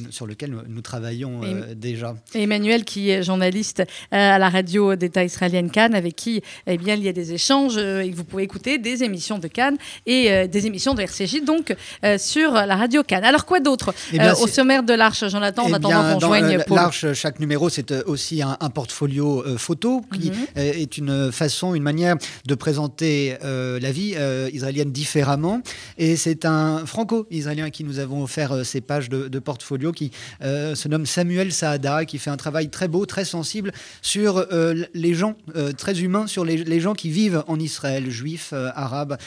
[0.09, 2.15] sur lequel nous, travaillons euh, déjà.
[2.33, 7.03] Emmanuel qui est journaliste à la radio d'État israélienne Cannes, avec qui eh bien il
[7.03, 10.93] y a des échanges et vous pouvez écouter des émissions de Cannes et des émissions
[10.93, 11.75] de RCJ donc
[12.17, 13.23] sur la radio Cannes.
[13.23, 17.13] Alors quoi d'autre eh au sommaire de l'Arche, Jonathan, en eh attendant qu'on joigne L'Arche,
[17.13, 20.35] chaque numéro c'est aussi un, un portfolio photo, qui mhm.
[20.55, 24.15] est une façon, une manière de présenter la vie
[24.53, 25.61] israélienne différemment.
[25.97, 31.05] Et c'est un franco-israélien qui nous avons offert ces pages de, portfolio qui se nomme
[31.05, 33.71] Samuel Saada, qui fait un travail très beau, très sensible
[34.01, 34.45] sur
[34.93, 35.35] les gens
[35.77, 39.17] très humains, sur les, gens qui vivent en Israël, juifs, arabes,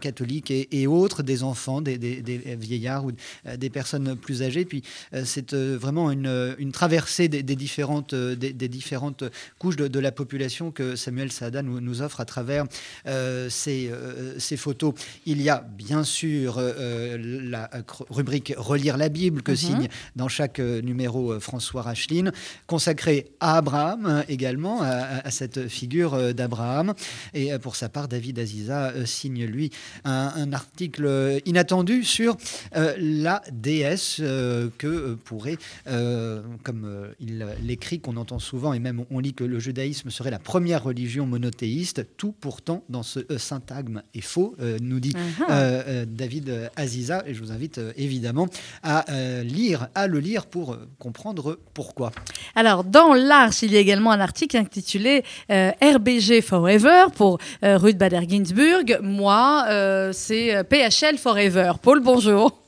[0.00, 3.12] catholiques et, autres, des enfants, des, des vieillards ou
[3.56, 4.64] des personnes plus âgées.
[4.64, 4.82] Puis
[5.24, 9.17] c'est vraiment une, une traversée des, différentes, des, différentes
[9.58, 12.64] couches de, la population que Samuel Saada nous, nous offre à travers
[13.06, 14.94] euh, ces, euh, ces, photos.
[15.26, 17.70] Il y a bien sûr euh, la
[18.10, 19.56] rubrique Relire la Bible que mhm.
[19.56, 22.32] signe dans chaque numéro François Racheline,
[22.66, 26.94] consacré à Abraham également, à, cette figure d'Abraham.
[27.34, 29.70] Et pour sa part, David Aziza signe lui
[30.04, 32.36] un, article inattendu sur
[32.74, 34.16] la déesse
[34.78, 39.58] que pourrait euh, comme il l'écrit, qu'on entend souvent, et même on lit que le
[39.58, 42.06] judaïsme serait la première religion monothéiste.
[42.16, 46.04] Tout pourtant dans ce euh, syntagme est faux, nous dit uh-huh.
[46.06, 48.46] David Aziza, et je vous invite évidemment
[48.82, 49.04] à
[49.42, 52.12] lire, à le lire pour comprendre pourquoi.
[52.54, 58.22] Alors, dans l'Arche, il y a également un article intitulé RBG Forever pour Ruth Bader
[58.28, 58.98] Ginsburg.
[59.02, 59.66] Moi,
[60.12, 61.72] c'est PHL Forever.
[61.82, 62.67] Paul, bonjour.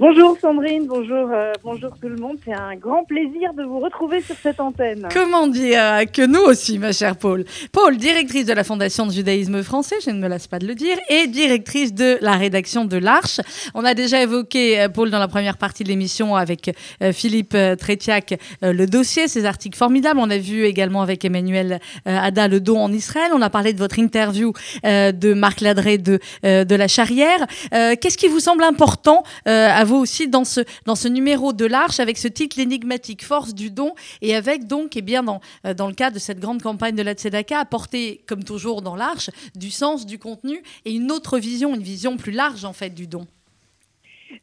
[0.00, 2.36] Bonjour Sandrine, bonjour, euh, bonjour tout le monde.
[2.44, 5.08] C'est un grand plaisir de vous retrouver sur cette antenne.
[5.12, 7.44] Comment dire que nous aussi, ma chère Paul.
[7.72, 10.76] Paul, directrice de la Fondation de judaïsme français, je ne me lasse pas de le
[10.76, 13.40] dire, et directrice de la rédaction de l'Arche.
[13.74, 16.70] On a déjà évoqué, euh, Paul, dans la première partie de l'émission avec
[17.02, 20.20] euh, Philippe Trétiac, le dossier, ces articles formidables.
[20.20, 23.32] On a vu également avec Emmanuel Ada le don en Israël.
[23.34, 24.52] On a parlé de votre interview
[24.84, 27.46] de Marc Ladré de, de La Charrière.
[27.70, 29.24] Qu'est-ce qui vous semble important
[29.66, 33.54] à vous aussi dans ce, dans ce numéro de l'Arche avec ce titre L'énigmatique force
[33.54, 36.40] du don et avec donc, et eh bien dans, euh, dans le cadre de cette
[36.40, 40.92] grande campagne de la Tzedaka, apporter, comme toujours dans l'Arche, du sens, du contenu et
[40.92, 43.26] une autre vision, une vision plus large en fait du don.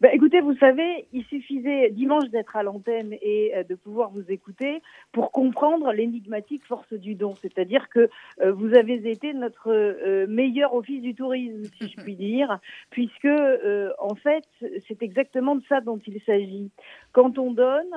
[0.02, 4.24] Bah, écoutez, vous savez, il suffisait dimanche d'être à l'antenne et euh, de pouvoir vous
[4.30, 7.36] écouter pour comprendre l'énigmatique force du don.
[7.36, 8.10] C'est-à-dire que
[8.42, 13.28] euh, vous avez été notre euh, meilleur office du tourisme, si je puis dire, puisque
[14.00, 14.46] en fait,
[14.88, 16.72] c'est exactement de ça dont il s'agit.
[17.12, 17.94] Quand on donne,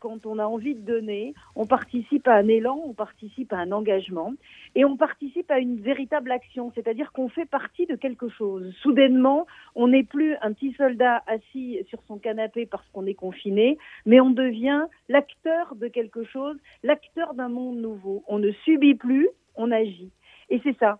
[0.00, 3.70] quand on a envie de donner, on participe à un élan, on participe à un
[3.70, 4.32] engagement
[4.74, 8.74] et on participe à une véritable action, c'est-à-dire qu'on fait partie de quelque chose.
[8.82, 13.78] Soudainement, on n'est plus un petit soldat assis sur son canapé parce qu'on est confiné,
[14.06, 18.24] mais on devient l'acteur de quelque chose, l'acteur d'un monde nouveau.
[18.26, 20.10] On ne subit plus, on agit.
[20.48, 20.98] Et c'est ça,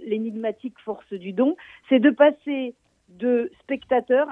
[0.00, 1.56] l'énigmatique force du don,
[1.88, 2.74] c'est de passer
[3.08, 4.28] de spectateurs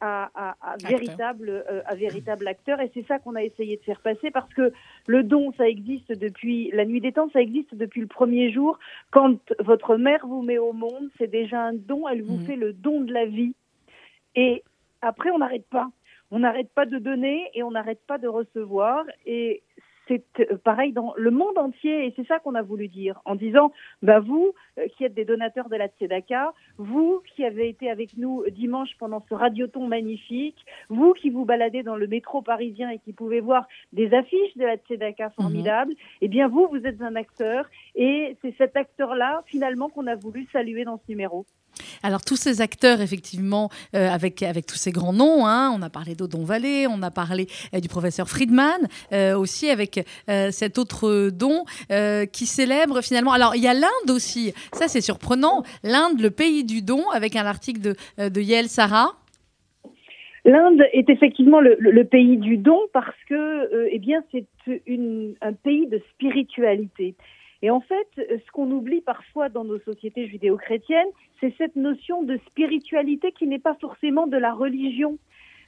[0.00, 2.80] à, véritable, euh, à véritable acteur.
[2.80, 4.72] Et c'est ça qu'on a essayé de faire passer parce que
[5.06, 8.78] le don, ça existe depuis la nuit des temps, ça existe depuis le premier jour.
[9.10, 12.46] Quand votre mère vous met au monde, c'est déjà un don, elle vous mmh.
[12.46, 13.54] fait le don de la vie.
[14.34, 14.62] Et
[15.02, 15.90] après, on n'arrête pas.
[16.30, 19.04] On n'arrête pas de donner et on n'arrête pas de recevoir.
[19.26, 19.62] Et
[20.08, 23.34] c'est euh, pareil dans le monde entier et c'est ça qu'on a voulu dire en
[23.34, 27.90] disant bah vous euh, qui êtes des donateurs de la Tzedaka, vous qui avez été
[27.90, 32.90] avec nous dimanche pendant ce radioton magnifique, vous qui vous baladez dans le métro parisien
[32.90, 36.18] et qui pouvez voir des affiches de la Tzedaka formidables, mhm.
[36.22, 40.16] eh bien vous vous êtes un acteur et c'est cet acteur là finalement qu'on a
[40.16, 41.46] voulu saluer dans ce numéro.
[42.02, 45.90] Alors tous ces acteurs, effectivement, euh, avec, avec tous ces grands noms, hein, on a
[45.90, 48.80] parlé d'Odon Vallée, on a parlé euh, du professeur Friedman,
[49.12, 50.04] euh, aussi avec
[50.50, 51.64] cet autre don
[52.32, 53.32] qui célèbre finalement.
[53.32, 57.36] Alors il y a l'Inde aussi, ça c'est surprenant, l'Inde, le pays du don, avec
[57.36, 59.12] un article de, de Yael Sarah.
[60.44, 64.46] L'Inde est effectivement le, pays du don parce que, eh bien, c'est
[65.42, 67.14] un pays de spiritualité.
[67.62, 71.08] Et en fait, ce qu'on oublie parfois dans nos sociétés judéo-chrétiennes,
[71.40, 75.18] c'est cette notion de spiritualité qui n'est pas forcément de la religion,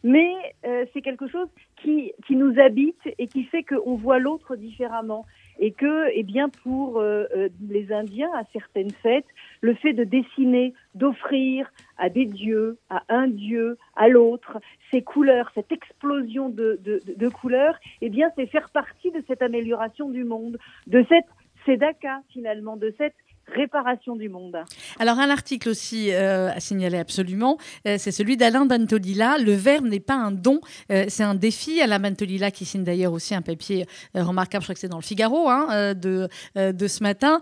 [0.05, 0.33] mais
[0.65, 5.27] euh, c'est quelque chose qui, qui nous habite et qui fait qu'on voit l'autre différemment.
[5.61, 9.27] Et que, eh bien, pour euh, euh, les Indiens, à certaines fêtes,
[9.61, 14.61] le fait de dessiner, d'offrir à des dieux, à un dieu, à l'autre,
[14.93, 19.43] ces couleurs, cette explosion de, de, de couleurs, eh bien, c'est faire partie de cette
[19.43, 21.27] amélioration du monde, de cette
[21.65, 23.15] Tzedaka, finalement, de cette
[23.55, 24.57] réparation du monde.
[24.99, 29.39] Alors un article aussi euh, à signaler absolument, euh, c'est celui d'Alain Bantolila.
[29.39, 31.81] Le verbe n'est pas un don, euh, c'est un défi.
[31.81, 35.03] Alain Bantolila qui signe d'ailleurs aussi un papier remarquable, je crois que c'est dans le
[35.03, 37.41] Figaro hein, de, de ce matin.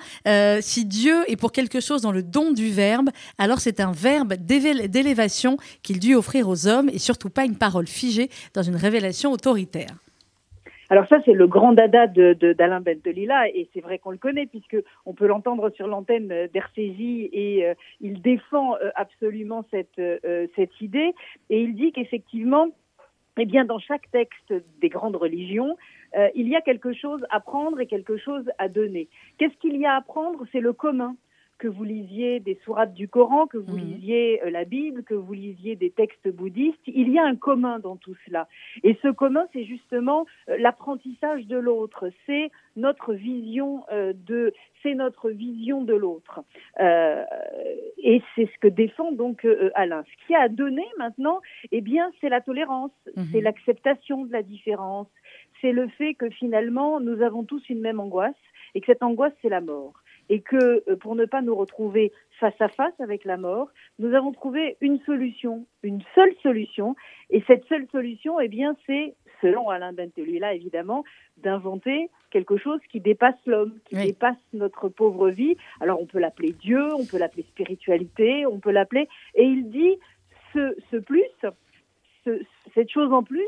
[0.61, 4.35] si Dieu est pour quelque chose dans le don du verbe, alors c'est un verbe
[4.35, 9.33] d'élévation qu'il dut offrir aux hommes et surtout pas une parole figée dans une révélation
[9.33, 9.97] autoritaire.
[10.89, 14.19] Alors ça, c'est le grand dada d'Alain de, d'Alain Bentelila, et c'est vrai qu'on le
[14.19, 17.01] connaît, puisque on peut l'entendre sur l'antenne d'RCJ,
[17.33, 20.01] et il défend absolument cette,
[20.55, 21.13] cette idée,
[21.51, 22.69] et il dit qu'effectivement,
[23.39, 25.77] eh bien, dans chaque texte des grandes religions,
[26.17, 29.09] euh, il y a quelque chose à prendre et quelque chose à donner.
[29.39, 30.45] Qu'est-ce qu'il y a à prendre?
[30.53, 31.17] C'est le commun
[31.59, 33.85] que vous lisiez des sourates du Coran, que vous mhm.
[33.85, 37.79] lisiez euh, la Bible, que vous lisiez des textes bouddhistes, il y a un commun
[37.79, 38.49] dans tout cela.
[38.83, 44.95] Et ce commun, c'est justement euh, l'apprentissage de l'autre, c'est notre vision euh, de, c'est
[44.95, 46.41] notre vision de l'autre.
[46.79, 50.05] et c'est ce que défend donc Alain.
[50.05, 51.41] Ce qui a donné maintenant,
[51.73, 53.27] eh bien, c'est la tolérance, mhm.
[53.33, 55.09] c'est l'acceptation de la différence,
[55.61, 58.35] c'est le fait que finalement, nous avons tous une même angoisse
[58.75, 59.95] et que cette angoisse, c'est la mort
[60.29, 64.15] et que euh, pour ne pas nous retrouver face à face avec la mort, nous
[64.15, 66.97] avons trouvé une solution, une seule solution,
[67.31, 71.05] et cette seule solution, eh bien, c'est, selon Alain Bentelui-là, évidemment,
[71.39, 75.57] d'inventer quelque chose qui dépasse l'homme, qui dépasse notre pauvre vie.
[75.81, 79.97] Alors on peut l'appeler Dieu, on peut l'appeler spiritualité, on peut l'appeler, et il dit
[80.53, 81.25] ce, ce plus,
[82.75, 83.47] cette chose en plus,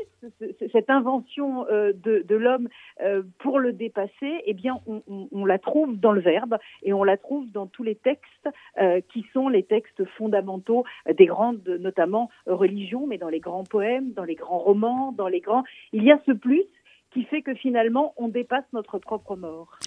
[0.71, 2.67] cette invention euh, de, l'homme
[3.01, 7.17] euh, pour le dépasser, eh bien, on, la trouve dans le verbe et on la
[7.17, 10.83] trouve dans tous les textes euh, qui sont les textes fondamentaux
[11.17, 15.41] des grandes, notamment religions, mais dans les grands poèmes, dans les grands romans, dans les
[15.41, 15.63] grands.
[15.93, 16.63] Il y a ce plus
[17.11, 19.77] qui fait que finalement, on dépasse notre propre mort.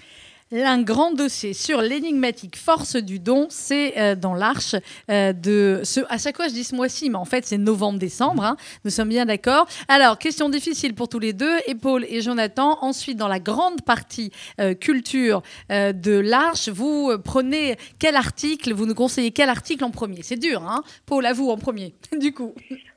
[0.55, 4.75] Un grand dossier sur l'énigmatique force du don, c'est euh, dans l'Arche
[5.09, 6.01] euh, de ce.
[6.09, 8.43] À chaque fois, je dis ce mois-ci, mais en fait, c'est novembre-décembre.
[8.43, 8.57] Hein.
[8.85, 9.65] nous sommes bien d'accord.
[9.87, 12.77] Alors, question difficile pour tous les deux, et Paul et Jonathan.
[12.81, 18.93] Ensuite, dans la grande partie euh, culture de l'Arche, vous prenez quel article Vous nous
[18.93, 22.53] conseillez quel article en premier C'est dur, hein Paul, à vous en premier, du coup.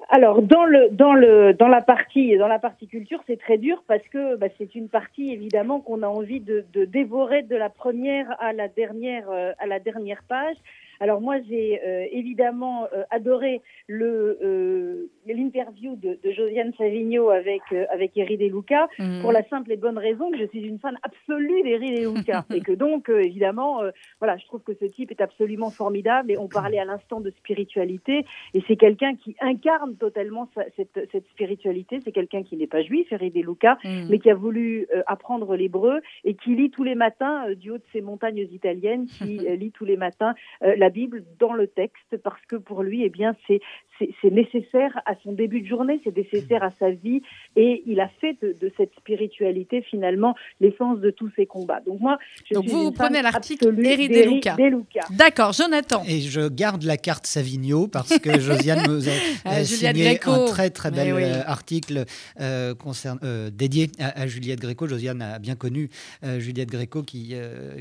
[0.09, 3.83] Alors dans le dans le dans la partie dans la partie culture c'est très dur
[3.89, 8.41] parce que bah, c'est une partie évidemment qu'on a envie de, dévorer de la première
[8.41, 10.57] à la dernière euh, à la dernière page
[11.01, 17.63] alors moi, j'ai euh, évidemment euh, adoré le euh, l'interview de, de, Josiane Savigno avec
[17.91, 19.23] avec Eri De Luca mhm.
[19.23, 22.45] pour la simple et bonne raison que je suis une fan absolue d'Eri De Luca
[22.55, 23.81] et que donc évidemment,
[24.21, 27.31] voilà, je trouve que ce type est absolument formidable et on parlait à l'instant de
[27.31, 32.01] spiritualité et c'est quelqu'un qui incarne totalement cette, cette spiritualité.
[32.05, 34.09] C'est quelqu'un qui n'est pas juif, Eri De Luca, mhm.
[34.11, 37.85] mais qui a voulu apprendre l'hébreu et qui lit tous les matins du haut de
[37.93, 42.45] ces montagnes italiennes, qui lit tous les matins la la Bible dans le texte parce
[42.47, 43.61] que pour lui, eh bien, c'est
[43.99, 47.23] c'est nécessaire à son début de journée, c'est nécessaire à sa vie,
[47.57, 51.81] et il a fait de, cette spiritualité finalement l'essence de tous ses combats.
[51.87, 56.03] Donc moi, je Donc vous, prenez l'article Eri De D'accord, Jonathan.
[56.07, 59.13] Et je garde la carte Savigno parce que Josiane nous a
[59.45, 62.05] ah, signé un très très bel euh, article
[62.41, 62.75] euh,
[63.23, 64.87] euh, dédié à, Juliette Gréco.
[64.87, 65.91] Josiane a bien connu
[66.39, 67.35] Juliette Gréco qui,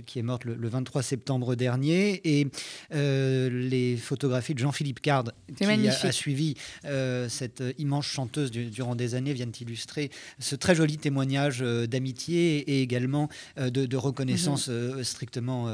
[0.06, 2.48] qui est morte le, 23 septembre dernier, et
[2.92, 5.26] les photographies de Jean-Philippe Card
[5.56, 6.56] qui a, suivi
[7.28, 12.82] cette immense chanteuse durant des années viennent illustrer ce très joli témoignage euh, d'amitié et
[12.82, 14.74] également euh, de, reconnaissance mhm.
[14.76, 15.68] euh, strictement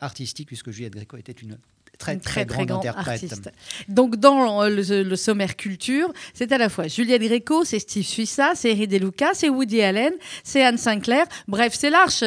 [0.00, 1.58] artistique, puisque Juliette Gréco était une
[1.98, 3.22] très, très, grande interprète.
[3.24, 3.50] Artiste.
[3.88, 8.70] Donc, dans le, sommaire culture, c'est à la fois Juliette Gréco, c'est Steve Suissa, c'est
[8.70, 10.12] Eric Deluca, c'est Woody Allen,
[10.44, 11.26] c'est Anne Sinclair.
[11.48, 12.24] Bref, c'est l'arche,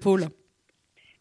[0.00, 0.28] Paul.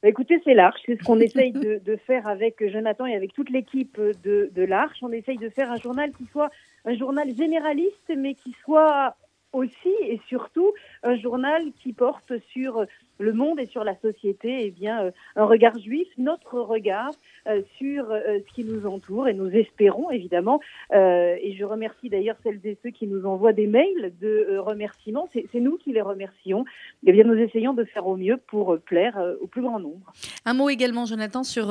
[0.03, 0.81] Bah, écoutez, c'est l'Arche.
[0.85, 4.97] C'est ce qu'on essaye de, faire avec Jonathan et avec toute l'équipe de, de l'Arche.
[5.01, 6.49] On essaye de faire un journal qui soit
[6.85, 9.15] un journal généraliste, mais qui soit
[9.53, 12.85] aussi et surtout un journal qui porte sur
[13.23, 17.11] le monde et sur la société, eh bien, euh, un regard juif, notre regard
[17.47, 20.59] euh, sur euh, ce qui nous entoure et nous espérons évidemment,
[20.93, 25.59] et je remercie d'ailleurs celles et ceux qui nous envoient des mails de remerciements, c'est
[25.59, 26.65] nous qui les remercions,
[27.05, 30.11] et eh bien, nous essayons de faire au mieux pour plaire au plus grand nombre.
[30.45, 31.69] Un mot également, Jonathan, sur,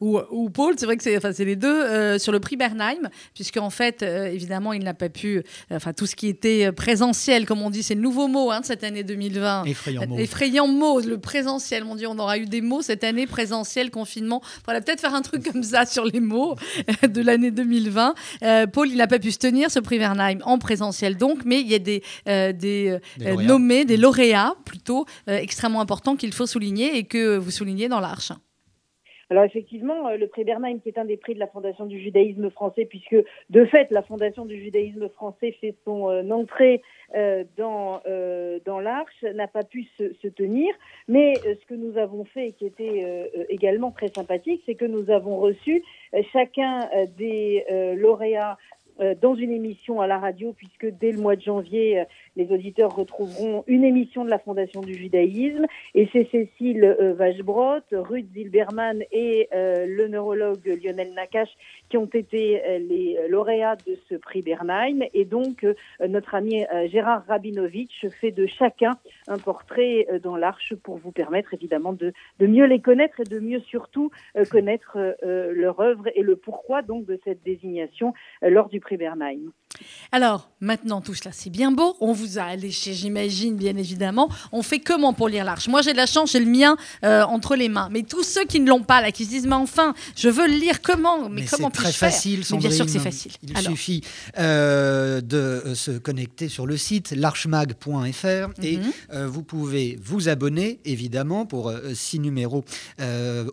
[0.00, 3.56] ou, ou, Paul, c'est vrai que c'est enfin, les deux, sur le prix Bernheim, puisque
[3.56, 7.70] en fait, évidemment, il n'a pas pu, enfin, tout ce qui était présentiel, comme on
[7.70, 9.64] dit, c'est le nouveau mot hein, de cette année 2020.
[9.64, 10.18] Effrayant mot.
[10.64, 11.84] Effrayant mots, le présentiel.
[11.84, 14.42] Mon Dieu, on aura eu des mots cette année, présentiel, confinement.
[14.64, 16.56] Voilà, peut-être faire un truc comme ça sur les mots
[17.02, 18.14] de l'année 2020.
[18.42, 21.60] Euh, Paul, il n'a pas pu se tenir, ce prix Vernheim, en présentiel donc, mais
[21.60, 26.46] il y a des, euh, des, euh, nommés, des lauréats plutôt extrêmement importants qu'il faut
[26.46, 28.32] souligner et que vous soulignez dans l'Arche.
[29.30, 32.50] Alors effectivement, le prix Bernheim, qui est un des prix de la Fondation du judaïsme
[32.50, 33.16] français, puisque
[33.50, 36.82] de fait, la Fondation du judaïsme français fait son entrée
[37.14, 40.74] euh, dans, euh, dans l'Arche n'a pas pu se, tenir.
[41.08, 45.10] Mais euh, ce que nous avons fait qui était également très sympathique, c'est que nous
[45.10, 45.82] avons reçu
[46.32, 47.64] chacun des
[47.96, 48.56] lauréats
[49.00, 52.04] euh, dans une émission à la radio, puisque dès le mois de janvier, euh,
[52.36, 55.66] les auditeurs retrouveront une émission de la Fondation du judaïsme.
[55.94, 57.14] Et c'est Cécile euh,
[57.92, 61.54] Ruth Zilberman et le neurologue Lionel Nakache
[61.88, 65.00] qui ont été les lauréats de ce prix Bernheim.
[65.12, 65.66] Et donc,
[66.06, 68.92] notre ami Gérard Rabinovitch fait de chacun
[69.28, 73.38] un portrait dans l'Arche pour vous permettre évidemment de, de, mieux les connaître et de
[73.38, 74.10] mieux surtout
[74.50, 79.52] connaître leur œuvre et le pourquoi donc de cette désignation lors du prix Bernheim.
[80.12, 81.96] Alors, maintenant, tout cela, c'est bien beau.
[82.38, 84.28] A alléché, j'imagine, bien évidemment.
[84.52, 87.22] On fait comment pour lire l'Arche Moi, j'ai de la chance, j'ai le mien euh,
[87.22, 87.88] entre les mains.
[87.90, 90.46] Mais tous ceux qui ne l'ont pas, là, qui se disent, mais enfin, je veux
[90.46, 93.32] le lire comment Mais, comment C'est très facile, Bien sûr que c'est facile.
[93.42, 94.02] Il suffit
[94.38, 99.24] euh, de euh, se connecter sur le site l'archemag.fr et mhm.
[99.26, 102.64] vous pouvez vous abonner, évidemment, pour six numéros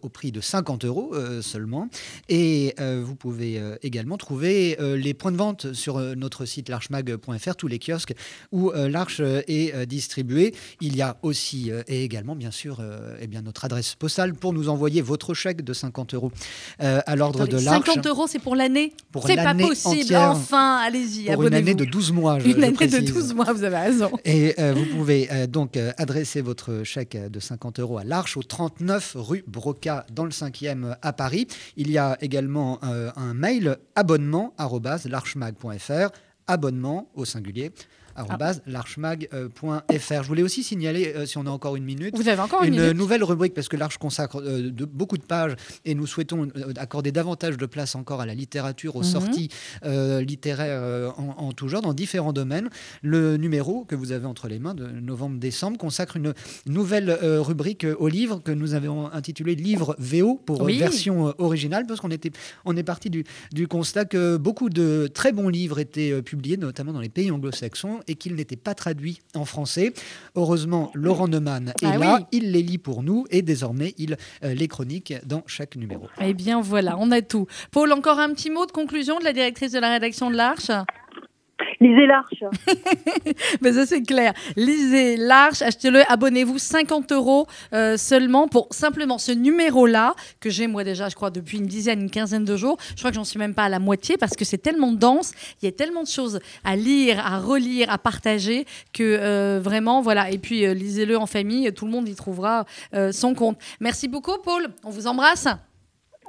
[0.02, 1.88] au prix de 50 euros seulement.
[2.30, 7.80] Et vous pouvez également trouver les points de vente sur notre site l'archemag.fr, tous les
[7.80, 8.14] kiosques
[8.52, 10.54] où euh, l'arche euh, est euh, distribuée.
[10.80, 12.82] Il y a aussi et également, bien sûr,
[13.20, 16.32] eh bien, notre adresse postale pour nous envoyer votre chèque de 50 euros
[16.80, 17.86] à l'ordre de l'arche.
[17.86, 18.94] 50 euros, c'est pour l'année
[19.26, 20.16] C'est pas possible.
[20.16, 22.40] Enfin, allez-y, Pour une année de 12 mois.
[22.40, 24.12] Je, une année de 12 mois, vous avez raison.
[24.26, 29.44] Et vous pouvez donc adresser votre chèque de 50 euros à l'Arche au 39 rue
[29.48, 31.48] Broca dans le 5e à Paris.
[31.78, 34.54] Il y a également un mail abonnement
[36.52, 37.72] abonnement au singulier
[38.68, 40.24] l'archemag.fr.
[40.24, 42.76] Je voulais aussi signaler, euh, si on a encore une minute, Vous avez encore une,
[42.76, 46.48] une nouvelle rubrique, parce que l'Arche consacre euh, de, beaucoup de pages et nous souhaitons
[46.56, 49.06] euh, accorder davantage de place encore à la littérature, aux mhm.
[49.06, 49.50] sorties
[49.84, 52.70] littéraires en, en, tout genre, dans différents domaines.
[53.02, 56.34] Le numéro que vous avez entre les mains de novembre-décembre consacre une
[56.66, 62.12] nouvelle rubrique au livre que nous avons intitulé Livre VO pour version originale, parce qu'on
[62.12, 62.32] était,
[62.66, 66.94] on est parti du, du constat que beaucoup de très bons livres étaient publiés, notamment
[66.94, 69.94] dans les pays anglo-saxons, et qu'il n'était pas traduit en français.
[70.36, 74.54] Heureusement, Laurent Neumann est ah là, il les lit pour nous et désormais il euh,
[74.54, 76.08] les chronique dans chaque numéro.
[76.22, 77.48] Eh bien voilà, on a tout.
[77.72, 80.72] Paul, encore un petit mot de conclusion de la directrice de la rédaction de l'Arche?
[81.82, 82.44] Lisez l'Arche.
[83.62, 84.34] Mais ça, c'est clair.
[84.56, 90.84] Lisez l'Arche, achetez-le, abonnez-vous 50 euros euh, seulement pour simplement ce numéro-là, que j'ai moi
[90.84, 92.78] déjà, je crois, depuis une dizaine, une quinzaine de jours.
[92.92, 95.32] Je crois que j'en suis même pas à la moitié parce que c'est tellement dense,
[95.62, 100.02] il y a tellement de choses à lire, à relire, à partager que euh, vraiment,
[100.02, 100.30] voilà.
[100.30, 102.66] Et puis, euh, lisez-le en famille, tout le monde y trouvera
[103.12, 103.58] son compte.
[103.80, 104.68] Merci beaucoup, Paul.
[104.84, 105.48] On vous embrasse.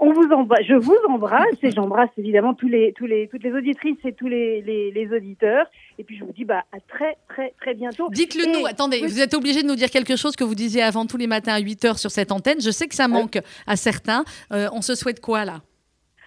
[0.05, 3.53] On vous embrasse, je vous embrasse et j'embrasse évidemment tous les, tous les, toutes les
[3.53, 5.67] auditrices et tous les, les, auditeurs.
[5.97, 8.09] Et puis je vous dis bah, à très très très bientôt.
[8.11, 11.07] Dites-le nous, attendez, vous êtes obligé de nous dire quelque chose que vous disiez avant
[11.07, 12.61] tous les matins à 8h sur cette antenne.
[12.61, 13.39] Je sais que ça manque
[13.69, 14.25] à certains.
[14.53, 15.61] Euh, on se souhaite quoi là?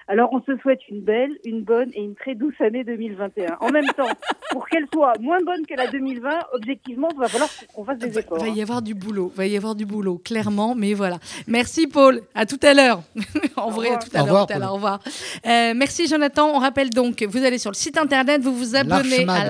[0.07, 3.57] Alors on se souhaite une belle, une bonne et une très douce année 2021.
[3.59, 4.07] En même temps,
[4.51, 8.19] pour qu'elle soit moins bonne que la 2020, objectivement, il va falloir qu'on fasse des
[8.19, 8.37] efforts.
[8.39, 11.17] Il va y avoir du boulot, va y avoir du boulot, clairement, mais voilà.
[11.47, 13.01] Merci Paul, à tout à l'heure.
[13.55, 14.71] en vrai, à tout à l'heure.
[14.71, 14.99] Au revoir.
[15.47, 16.51] Euh, merci Jonathan.
[16.53, 19.45] On rappelle donc, vous allez sur le site internet, vous vous abonnez à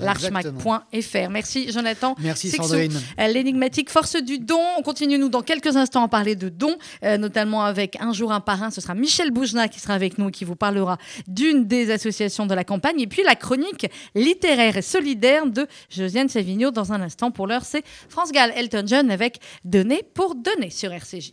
[0.00, 1.30] l'archmag.fr.
[1.30, 2.14] Merci Jonathan.
[2.20, 2.92] Merci Sandrine.
[3.18, 4.60] Euh, l'énigmatique force du don.
[4.78, 8.32] On continue nous dans quelques instants à parler de dons, euh, notamment avec un jour
[8.32, 8.70] un parrain.
[8.70, 12.46] Ce sera Michel Boujna qui sera avec nous et qui vous parlera d'une des associations
[12.46, 13.00] de la campagne.
[13.00, 17.30] Et puis la chronique littéraire et solidaire de Josiane Savigno dans un instant.
[17.30, 21.32] Pour l'heure, c'est France Gall, Elton John avec Donner pour donner sur RCJ.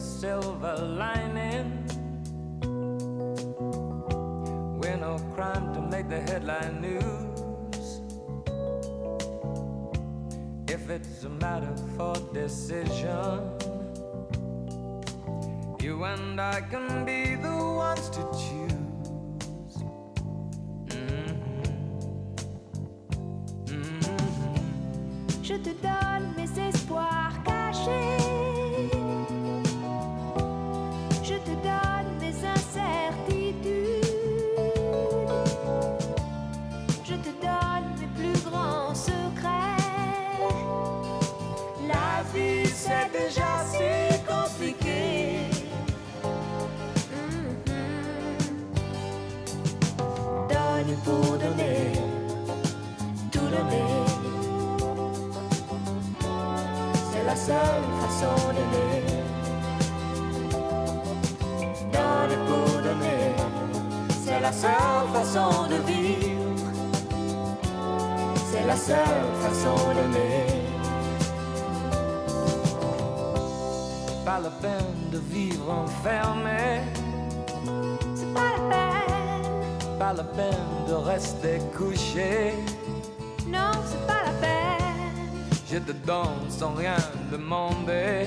[0.00, 1.86] Silver lining.
[4.80, 8.00] We're no crime to make the headline news.
[10.68, 13.50] If it's a matter for decision,
[15.80, 18.89] you and I can be the ones to choose.
[57.46, 59.02] Seule façon d'aimer.
[61.92, 63.34] donner pour donner,
[64.24, 66.66] c'est la seule façon de vivre,
[68.50, 70.46] c'est la seule façon d'aimer.
[74.24, 76.82] Pas la peine de vivre enfermé,
[78.14, 82.54] c'est pas la peine, pas la peine de rester couché.
[86.48, 86.96] Sans rien
[87.30, 88.26] demander.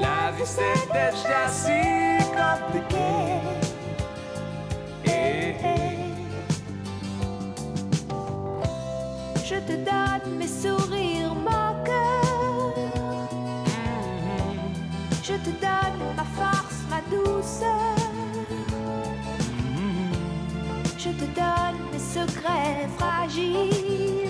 [0.00, 3.10] La vie c'est déjà si compliqué.
[9.44, 12.74] Je te donne mes sourires, mon cœur.
[15.22, 17.96] Je te donne ma force, ma douceur.
[20.96, 24.21] Je te donne mes secrets fragiles.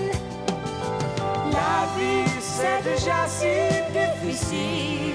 [2.40, 3.54] C'est déjà si
[3.92, 5.14] difficile.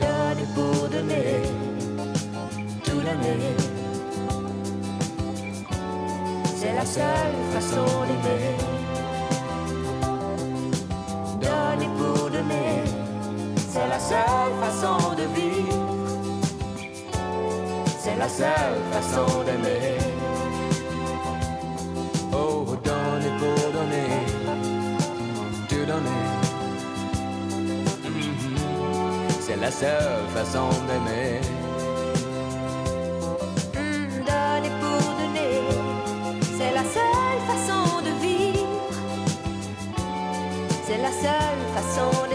[0.00, 1.42] Donner pour donner,
[2.84, 3.56] tout donner.
[6.56, 8.56] C'est la seule façon d'aimer.
[11.40, 12.82] Donner pour donner,
[13.70, 15.86] c'est la seule façon de vivre.
[17.98, 20.17] C'est la seule façon d'aimer.
[29.60, 31.40] La seule façon d'aimer.
[33.74, 35.62] Mm, donner pour donner,
[36.56, 38.66] c'est la seule façon de vivre.
[40.86, 42.27] C'est la seule façon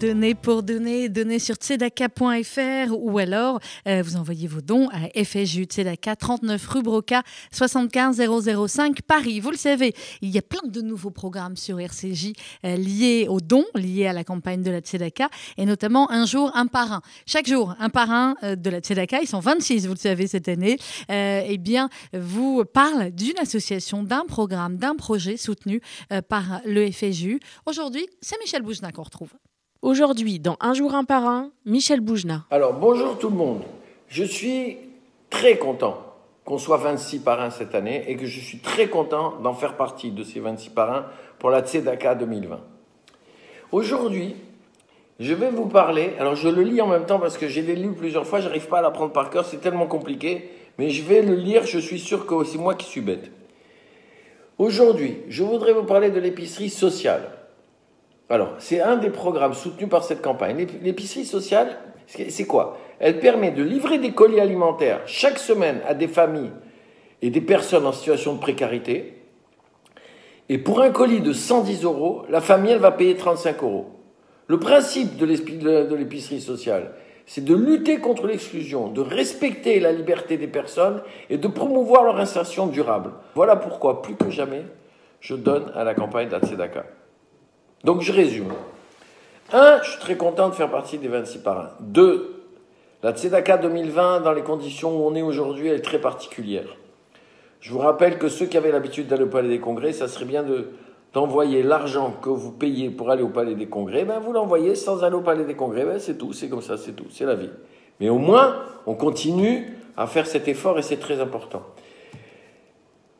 [0.00, 5.64] Donner pour donner, donner sur tzedaka.fr ou alors euh, vous envoyez vos dons à FSJU
[5.64, 8.22] Tzedaka 39 rue Broca 75
[8.68, 9.40] 005 Paris.
[9.40, 12.32] Vous le savez, il y a plein de nouveaux programmes sur RCJ
[12.64, 16.52] euh, liés aux dons, liés à la campagne de la Tzedaka et notamment un jour
[16.54, 17.02] un parrain.
[17.26, 20.48] Chaque jour un parrain euh, de la Tzedaka, ils sont 26 vous le savez cette
[20.48, 20.78] année,
[21.08, 25.80] eh bien vous parle d'une association, d'un programme, d'un projet soutenu
[26.28, 27.40] par le FSJU.
[27.66, 29.30] Aujourd'hui, c'est Michel Boujna qu'on retrouve.
[29.80, 32.44] Aujourd'hui, dans Un jour un parrain, Michel Boujna.
[32.50, 33.62] Alors bonjour tout le monde.
[34.08, 34.76] Je suis
[35.30, 36.02] très content
[36.44, 40.10] qu'on soit 26 parrains cette année et que je suis très content d'en faire partie
[40.10, 41.06] de ces 26 parrains
[41.38, 42.58] pour la Tzedaka 2020.
[43.70, 44.34] Aujourd'hui,
[45.20, 47.92] je vais vous parler, alors je le lis en même temps parce que j'ai lu
[47.92, 51.36] plusieurs fois, j'arrive pas à l'apprendre par cœur, c'est tellement compliqué, mais je vais le
[51.36, 53.30] lire, je suis sûr que c'est moi qui suis bête.
[54.58, 57.37] Aujourd'hui, je voudrais vous parler de l'épicerie sociale.
[58.30, 60.56] Alors, c'est un des programmes soutenus par cette campagne.
[60.58, 62.78] L'ép- L'épicerie sociale, c'est quoi?
[62.98, 66.50] Elle permet de livrer des colis alimentaires chaque semaine à des familles
[67.22, 69.14] et des personnes en situation de précarité.
[70.48, 73.86] Et pour un colis de 110 euros, la famille, elle va payer 35 euros.
[74.46, 76.92] Le principe de l'épicerie sociale,
[77.26, 82.16] c'est de lutter contre l'exclusion, de respecter la liberté des personnes et de promouvoir leur
[82.18, 83.10] insertion durable.
[83.34, 84.62] Voilà pourquoi, plus que jamais,
[85.20, 86.84] je donne à la campagne Tzedaka.
[87.84, 88.52] Donc je résume.
[89.52, 91.70] Un, je suis très content de faire partie des 26 parrains.
[91.80, 92.44] Deux,
[93.02, 96.76] la Tzedaka 2020, dans les conditions où on est aujourd'hui, elle est très particulière.
[97.60, 100.24] Je vous rappelle que ceux qui avaient l'habitude d'aller au Palais des Congrès, ça serait
[100.24, 100.70] bien de,
[101.12, 105.02] d'envoyer l'argent que vous payez pour aller au Palais des Congrès, ben vous l'envoyez sans
[105.02, 107.34] aller au Palais des Congrès, ben c'est tout, c'est comme ça, c'est tout, c'est la
[107.34, 107.50] vie.
[108.00, 108.56] Mais au moins,
[108.86, 111.62] on continue à faire cet effort et c'est très important.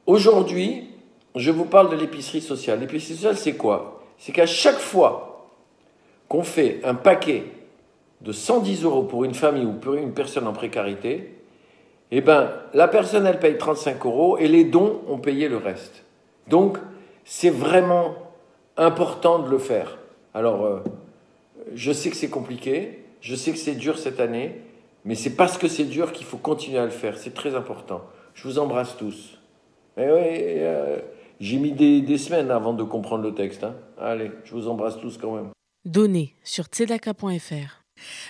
[0.07, 0.89] Aujourd'hui,
[1.35, 2.81] je vous parle de l'épicerie sociale.
[2.81, 3.98] L'épicerie sociale, c'est quoi?
[4.19, 5.49] C'est qu'à chaque fois
[6.29, 7.45] qu'on fait un paquet
[8.21, 11.35] de 110 euros pour une famille ou pour une personne en précarité,
[12.11, 16.05] eh ben, la personne, elle paye 35 euros et les dons ont payé le reste.
[16.49, 16.79] Donc,
[17.25, 18.15] c'est vraiment
[18.77, 19.99] important de le faire.
[20.35, 20.81] Alors, euh,
[21.75, 24.63] je sais que c'est compliqué, je sais que c'est dur cette année,
[25.05, 27.19] mais c'est parce que c'est dur qu'il faut continuer à le faire.
[27.19, 28.03] C'est très important.
[28.35, 29.39] Je vous embrasse tous.
[29.97, 30.99] Oui, euh,
[31.41, 33.65] j'ai mis des, semaines avant de comprendre le texte.
[33.65, 33.75] Hein.
[33.99, 35.51] Allez, je vous embrasse tous quand même.
[35.85, 37.78] Données sur tzedaka.fr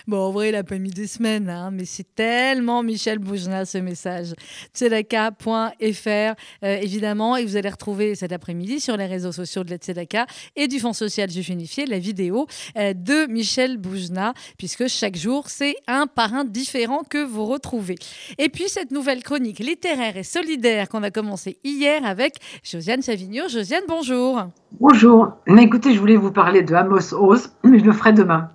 [0.07, 3.65] Bon, en vrai, il n'a pas mis des semaines, hein, mais c'est tellement Michel Boujna
[3.65, 4.33] ce message.
[4.73, 5.49] Tzedaka.fr,
[5.79, 10.25] euh, évidemment, et vous allez retrouver cet après-midi sur les réseaux sociaux de la Tzedaka
[10.55, 12.47] et du Fonds social juif unifié la vidéo
[12.77, 17.95] euh, de Michel Boujna, puisque chaque jour, c'est un parrain différent que vous retrouvez.
[18.37, 23.47] Et puis, cette nouvelle chronique littéraire et solidaire qu'on a commencé hier avec Josiane Savigno.
[23.47, 24.43] Josiane, bonjour.
[24.79, 25.33] Bonjour.
[25.47, 28.49] Écoutez, je voulais vous parler de Amos Oz, mais je le ferai demain.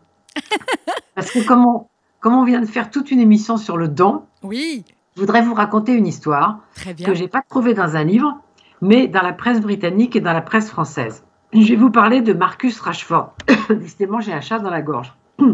[1.14, 1.87] Parce que comme on,
[2.24, 4.85] on vient de faire toute une émission sur le don, oui.
[5.14, 8.39] je voudrais vous raconter une histoire que je n'ai pas trouvée dans un livre,
[8.80, 11.24] mais dans la presse britannique et dans la presse française.
[11.53, 13.35] Je vais vous parler de Marcus Rashford.
[13.70, 15.14] Décidément, j'ai un chat dans la gorge.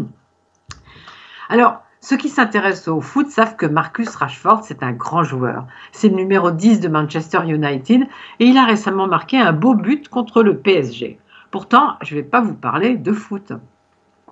[1.49, 5.67] Alors, ceux qui s'intéressent au foot savent que Marcus Rashford, c'est un grand joueur.
[5.91, 8.07] C'est le numéro 10 de Manchester United
[8.39, 11.19] et il a récemment marqué un beau but contre le PSG.
[11.51, 13.53] Pourtant, je ne vais pas vous parler de foot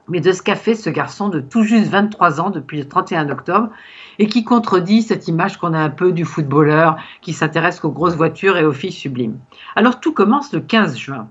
[0.09, 3.29] mais de ce qu'a fait ce garçon de tout juste 23 ans depuis le 31
[3.29, 3.69] octobre
[4.17, 8.15] et qui contredit cette image qu'on a un peu du footballeur qui s'intéresse qu'aux grosses
[8.15, 9.39] voitures et aux filles sublimes.
[9.75, 11.27] Alors tout commence le 15 juin.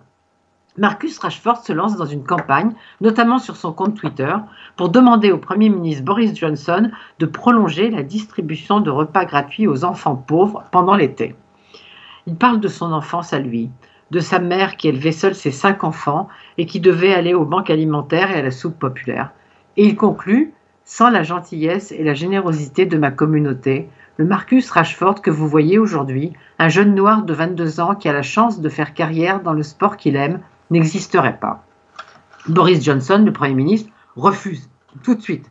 [0.79, 4.33] Marcus Rashford se lance dans une campagne, notamment sur son compte Twitter,
[4.77, 9.85] pour demander au Premier ministre Boris Johnson de prolonger la distribution de repas gratuits aux
[9.85, 11.35] enfants pauvres pendant l'été.
[12.29, 13.71] Il parle de son enfance à lui,
[14.11, 17.71] de sa mère qui élevait seule ses cinq enfants et qui devait aller aux banques
[17.71, 19.31] alimentaires et à la soupe populaire.
[19.77, 20.53] Et il conclut
[20.85, 25.79] Sans la gentillesse et la générosité de ma communauté, le Marcus Rashford que vous voyez
[25.79, 29.53] aujourd'hui, un jeune noir de 22 ans qui a la chance de faire carrière dans
[29.53, 30.41] le sport qu'il aime,
[30.71, 31.63] n'existerait pas.
[32.49, 34.69] Boris Johnson, le Premier ministre, refuse
[35.03, 35.51] tout de suite.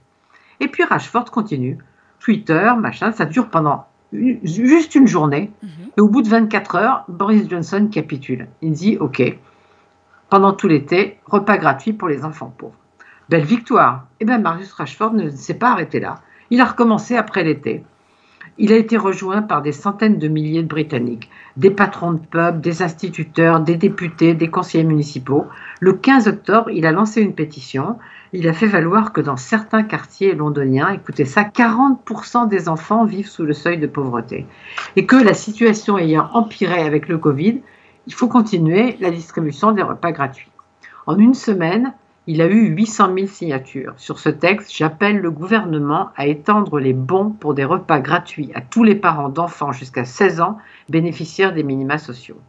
[0.60, 1.78] Et puis Rashford continue.
[2.20, 5.52] Twitter, machin, ça dure pendant juste une journée.
[5.62, 5.70] Mhm.
[5.98, 8.48] Et au bout de 24 heures, Boris Johnson capitule.
[8.62, 9.22] Il dit OK,
[10.30, 12.76] pendant tout l'été, repas gratuit pour les enfants pauvres.
[13.30, 14.08] Belle victoire.
[14.20, 16.16] Et eh bien, Marius Rashford ne s'est pas arrêté là.
[16.50, 17.84] Il a recommencé après l'été.
[18.58, 22.60] Il a été rejoint par des centaines de milliers de Britanniques, des patrons de pubs,
[22.60, 25.46] des instituteurs, des députés, des conseillers municipaux.
[25.80, 27.98] Le 15 octobre, il a lancé une pétition
[28.38, 33.28] il a fait valoir que dans certains quartiers londoniens, écoutez ça, 40% des enfants vivent
[33.28, 34.46] sous le seuil de pauvreté.
[34.96, 37.62] Et que la situation ayant empiré avec le Covid,
[38.06, 40.52] il faut continuer la distribution des repas gratuits.
[41.08, 41.96] En une semaine,
[42.28, 43.96] il a eu 800 000 signatures.
[43.98, 48.62] Sur ce texte, j'appelle le gouvernement à étendre les bons pour des repas gratuits à
[48.62, 50.60] tous les parents d'enfants jusqu'à 16 ans
[50.90, 52.40] bénéficiaires des minima sociaux.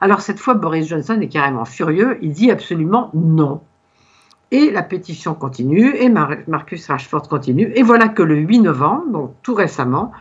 [0.00, 2.16] Alors cette fois, Boris Johnson est carrément furieux.
[2.22, 3.60] Il dit absolument non.
[4.50, 7.72] Et la pétition continue, et Marcus Rashford continue.
[7.74, 10.12] Et voilà que le 8 novembre, donc tout récemment,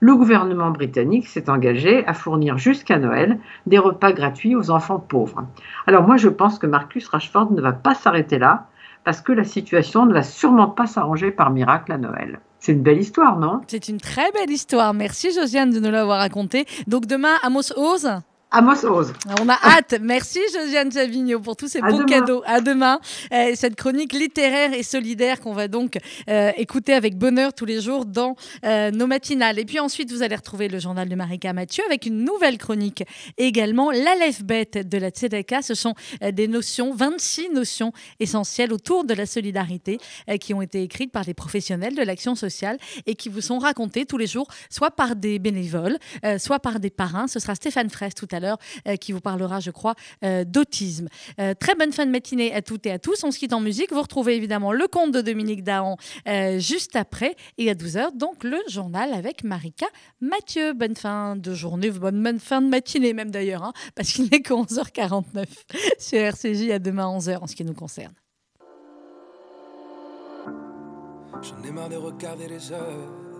[0.00, 5.44] le gouvernement britannique s'est engagé à fournir jusqu'à Noël des repas gratuits aux enfants pauvres.
[5.86, 8.66] Alors moi, je pense que Marcus Rashford ne va pas s'arrêter là,
[9.04, 12.40] parce que la situation ne va sûrement pas s'arranger par miracle à Noël.
[12.60, 13.60] C'est une belle histoire, non?
[13.66, 14.94] C'est une très belle histoire.
[14.94, 16.66] Merci Josiane de nous l'avoir raconté.
[16.86, 18.08] Donc demain, Amos Oz?
[18.54, 19.14] Amos Rose.
[19.40, 19.94] On a hâte.
[19.98, 22.42] Merci Josiane Savigno pour tous ces beaux cadeaux.
[22.44, 23.00] À demain.
[23.32, 25.98] Euh, cette chronique littéraire et solidaire qu'on va donc
[26.28, 28.36] euh, écouter avec bonheur tous les jours dans
[28.66, 29.58] euh, nos matinales.
[29.58, 33.04] Et puis ensuite, vous allez retrouver le journal de Marika Mathieu avec une nouvelle chronique
[33.38, 33.90] également.
[33.90, 35.62] L'Aleph bête de la Tzedaka.
[35.62, 39.98] Ce sont des notions, 26 notions essentielles autour de la solidarité
[40.40, 42.76] qui ont été écrites par des professionnels de l'action sociale
[43.06, 45.96] et qui vous sont racontées tous les jours, soit par des bénévoles,
[46.38, 47.28] soit par des parrains.
[47.28, 51.08] Ce sera Stéphane Fraisse tout à l'heure euh, qui vous parlera, je crois, euh, d'autisme.
[51.40, 53.24] Euh, très bonne fin de matinée à toutes et à tous.
[53.24, 53.92] On se quitte en musique.
[53.92, 55.96] Vous retrouvez évidemment le conte de Dominique Dahan
[56.58, 59.86] juste après et à 12h, donc le journal avec Marika
[60.20, 60.72] Mathieu.
[60.72, 64.52] Bonne fin de journée, bonne fin de matinée même d'ailleurs, hein, parce qu'il n'est que
[64.52, 65.44] 11h49
[65.98, 68.14] sur RCJ à demain 11h en ce qui nous concerne.
[71.42, 73.31] J'en ai marre de regarder les heures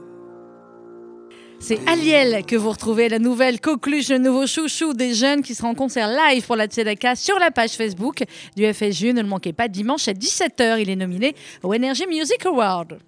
[1.63, 5.69] c'est Aliel que vous retrouvez, la nouvelle coqueluche, le nouveau chouchou des jeunes qui sera
[5.69, 8.25] en concert live pour la Tzedaka sur la page Facebook
[8.57, 9.13] du FSU.
[9.13, 12.99] Ne le manquez pas, dimanche à 17h, il est nominé au Energy Music Award.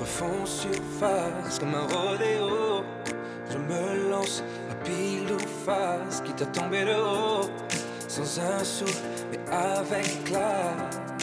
[0.00, 2.84] Refont surface comme un rodéo.
[3.50, 7.48] Je me lance à pile ou face, quitte à tomber de haut,
[8.08, 8.62] sans un
[9.30, 11.13] mais avec.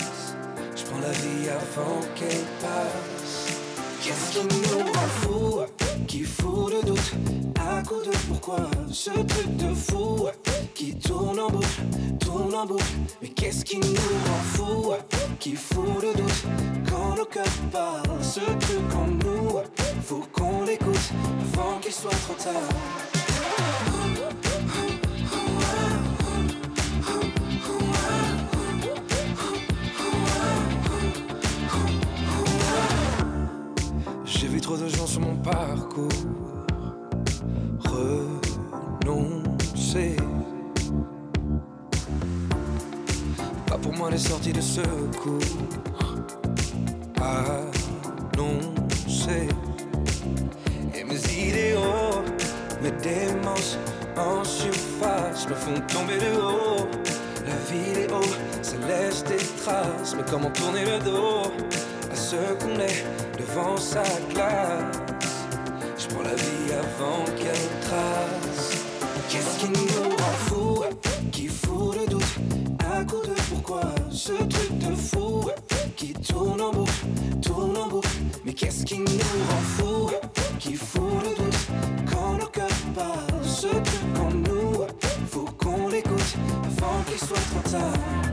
[1.00, 3.48] La vie avant qu'elle passe.
[4.04, 5.62] Qu'est-ce qui nous rend fou
[6.08, 7.14] Qui fout le doute
[7.60, 10.28] À coup de pourquoi Ce truc de fou
[10.76, 11.82] Qui tourne en boucle,
[12.20, 12.84] tourne en boucle.
[13.22, 14.94] Mais qu'est-ce qui nous rend fou
[15.40, 16.44] Qui fout le doute
[16.90, 19.60] Quand le cœur parle Ce truc en nous.
[20.04, 21.12] Faut qu'on l'écoute
[21.54, 23.91] Avant qu'il soit trop tard
[34.42, 36.10] J'ai vu trop de gens sur mon parcours
[39.06, 40.16] renoncer.
[43.68, 45.44] Pas pour moi les sorties de secours
[47.22, 48.70] annoncées.
[50.96, 52.24] Et mes idéaux,
[52.82, 53.78] mes démences
[54.18, 56.88] en surface me font tomber de haut.
[57.46, 58.22] La vidéo,
[58.64, 61.52] ça laisse des traces, mais comment tourner le dos?
[62.32, 63.04] Ce qu'on est
[63.38, 64.96] devant sa glace.
[65.98, 68.72] Je prends la vie avant qu'elle trace.
[69.30, 70.84] Qu'est-ce qui nous rend fou
[71.32, 72.36] Qui fout le doute
[72.96, 75.50] À coup de pourquoi Ce truc de fou
[75.98, 77.06] Qui tourne en boucle,
[77.42, 80.12] tourne en boucle Mais qu'est-ce qui nous rend fou
[80.60, 81.68] Qui fout le doute
[82.10, 84.86] Quand le cœur parle Ce truc en nous
[85.30, 88.31] Faut qu'on l'écoute Avant qu'il soit trop tard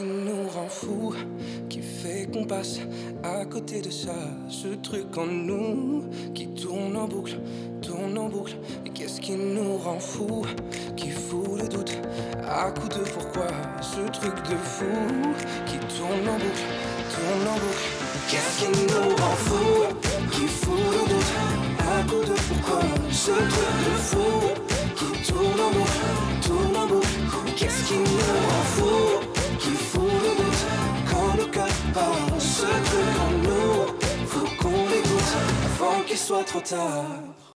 [0.00, 1.14] qui nous rend fous,
[1.68, 2.78] qui fait qu'on passe
[3.22, 4.14] à côté de ça.
[4.48, 7.38] Ce truc en nous qui tourne en boucle,
[7.82, 8.56] tourne en boucle.
[8.82, 10.46] Mais qu'est-ce qui nous rend fous,
[10.96, 11.98] qui fout le doute
[12.48, 13.48] à coup de pourquoi?
[13.82, 14.86] Ce truc de fou
[15.66, 16.64] qui tourne en boucle,
[17.12, 17.86] tourne en boucle.
[18.30, 19.84] Qu'est-ce qui nous rend fous,
[20.32, 21.32] qui fout le doute
[21.78, 22.80] à coup de pourquoi?
[23.10, 24.30] Ce truc de fou
[24.96, 27.52] qui tourne en boucle, tourne en boucle.
[27.54, 29.39] Qu'est-ce qui nous rend fous?
[29.60, 30.66] Qui fout le doute
[31.10, 32.40] quand le cœur parle.
[32.40, 35.32] Ce truc en nous, faut qu'on l'écoute
[35.64, 37.40] avant qu'il soit trop tard.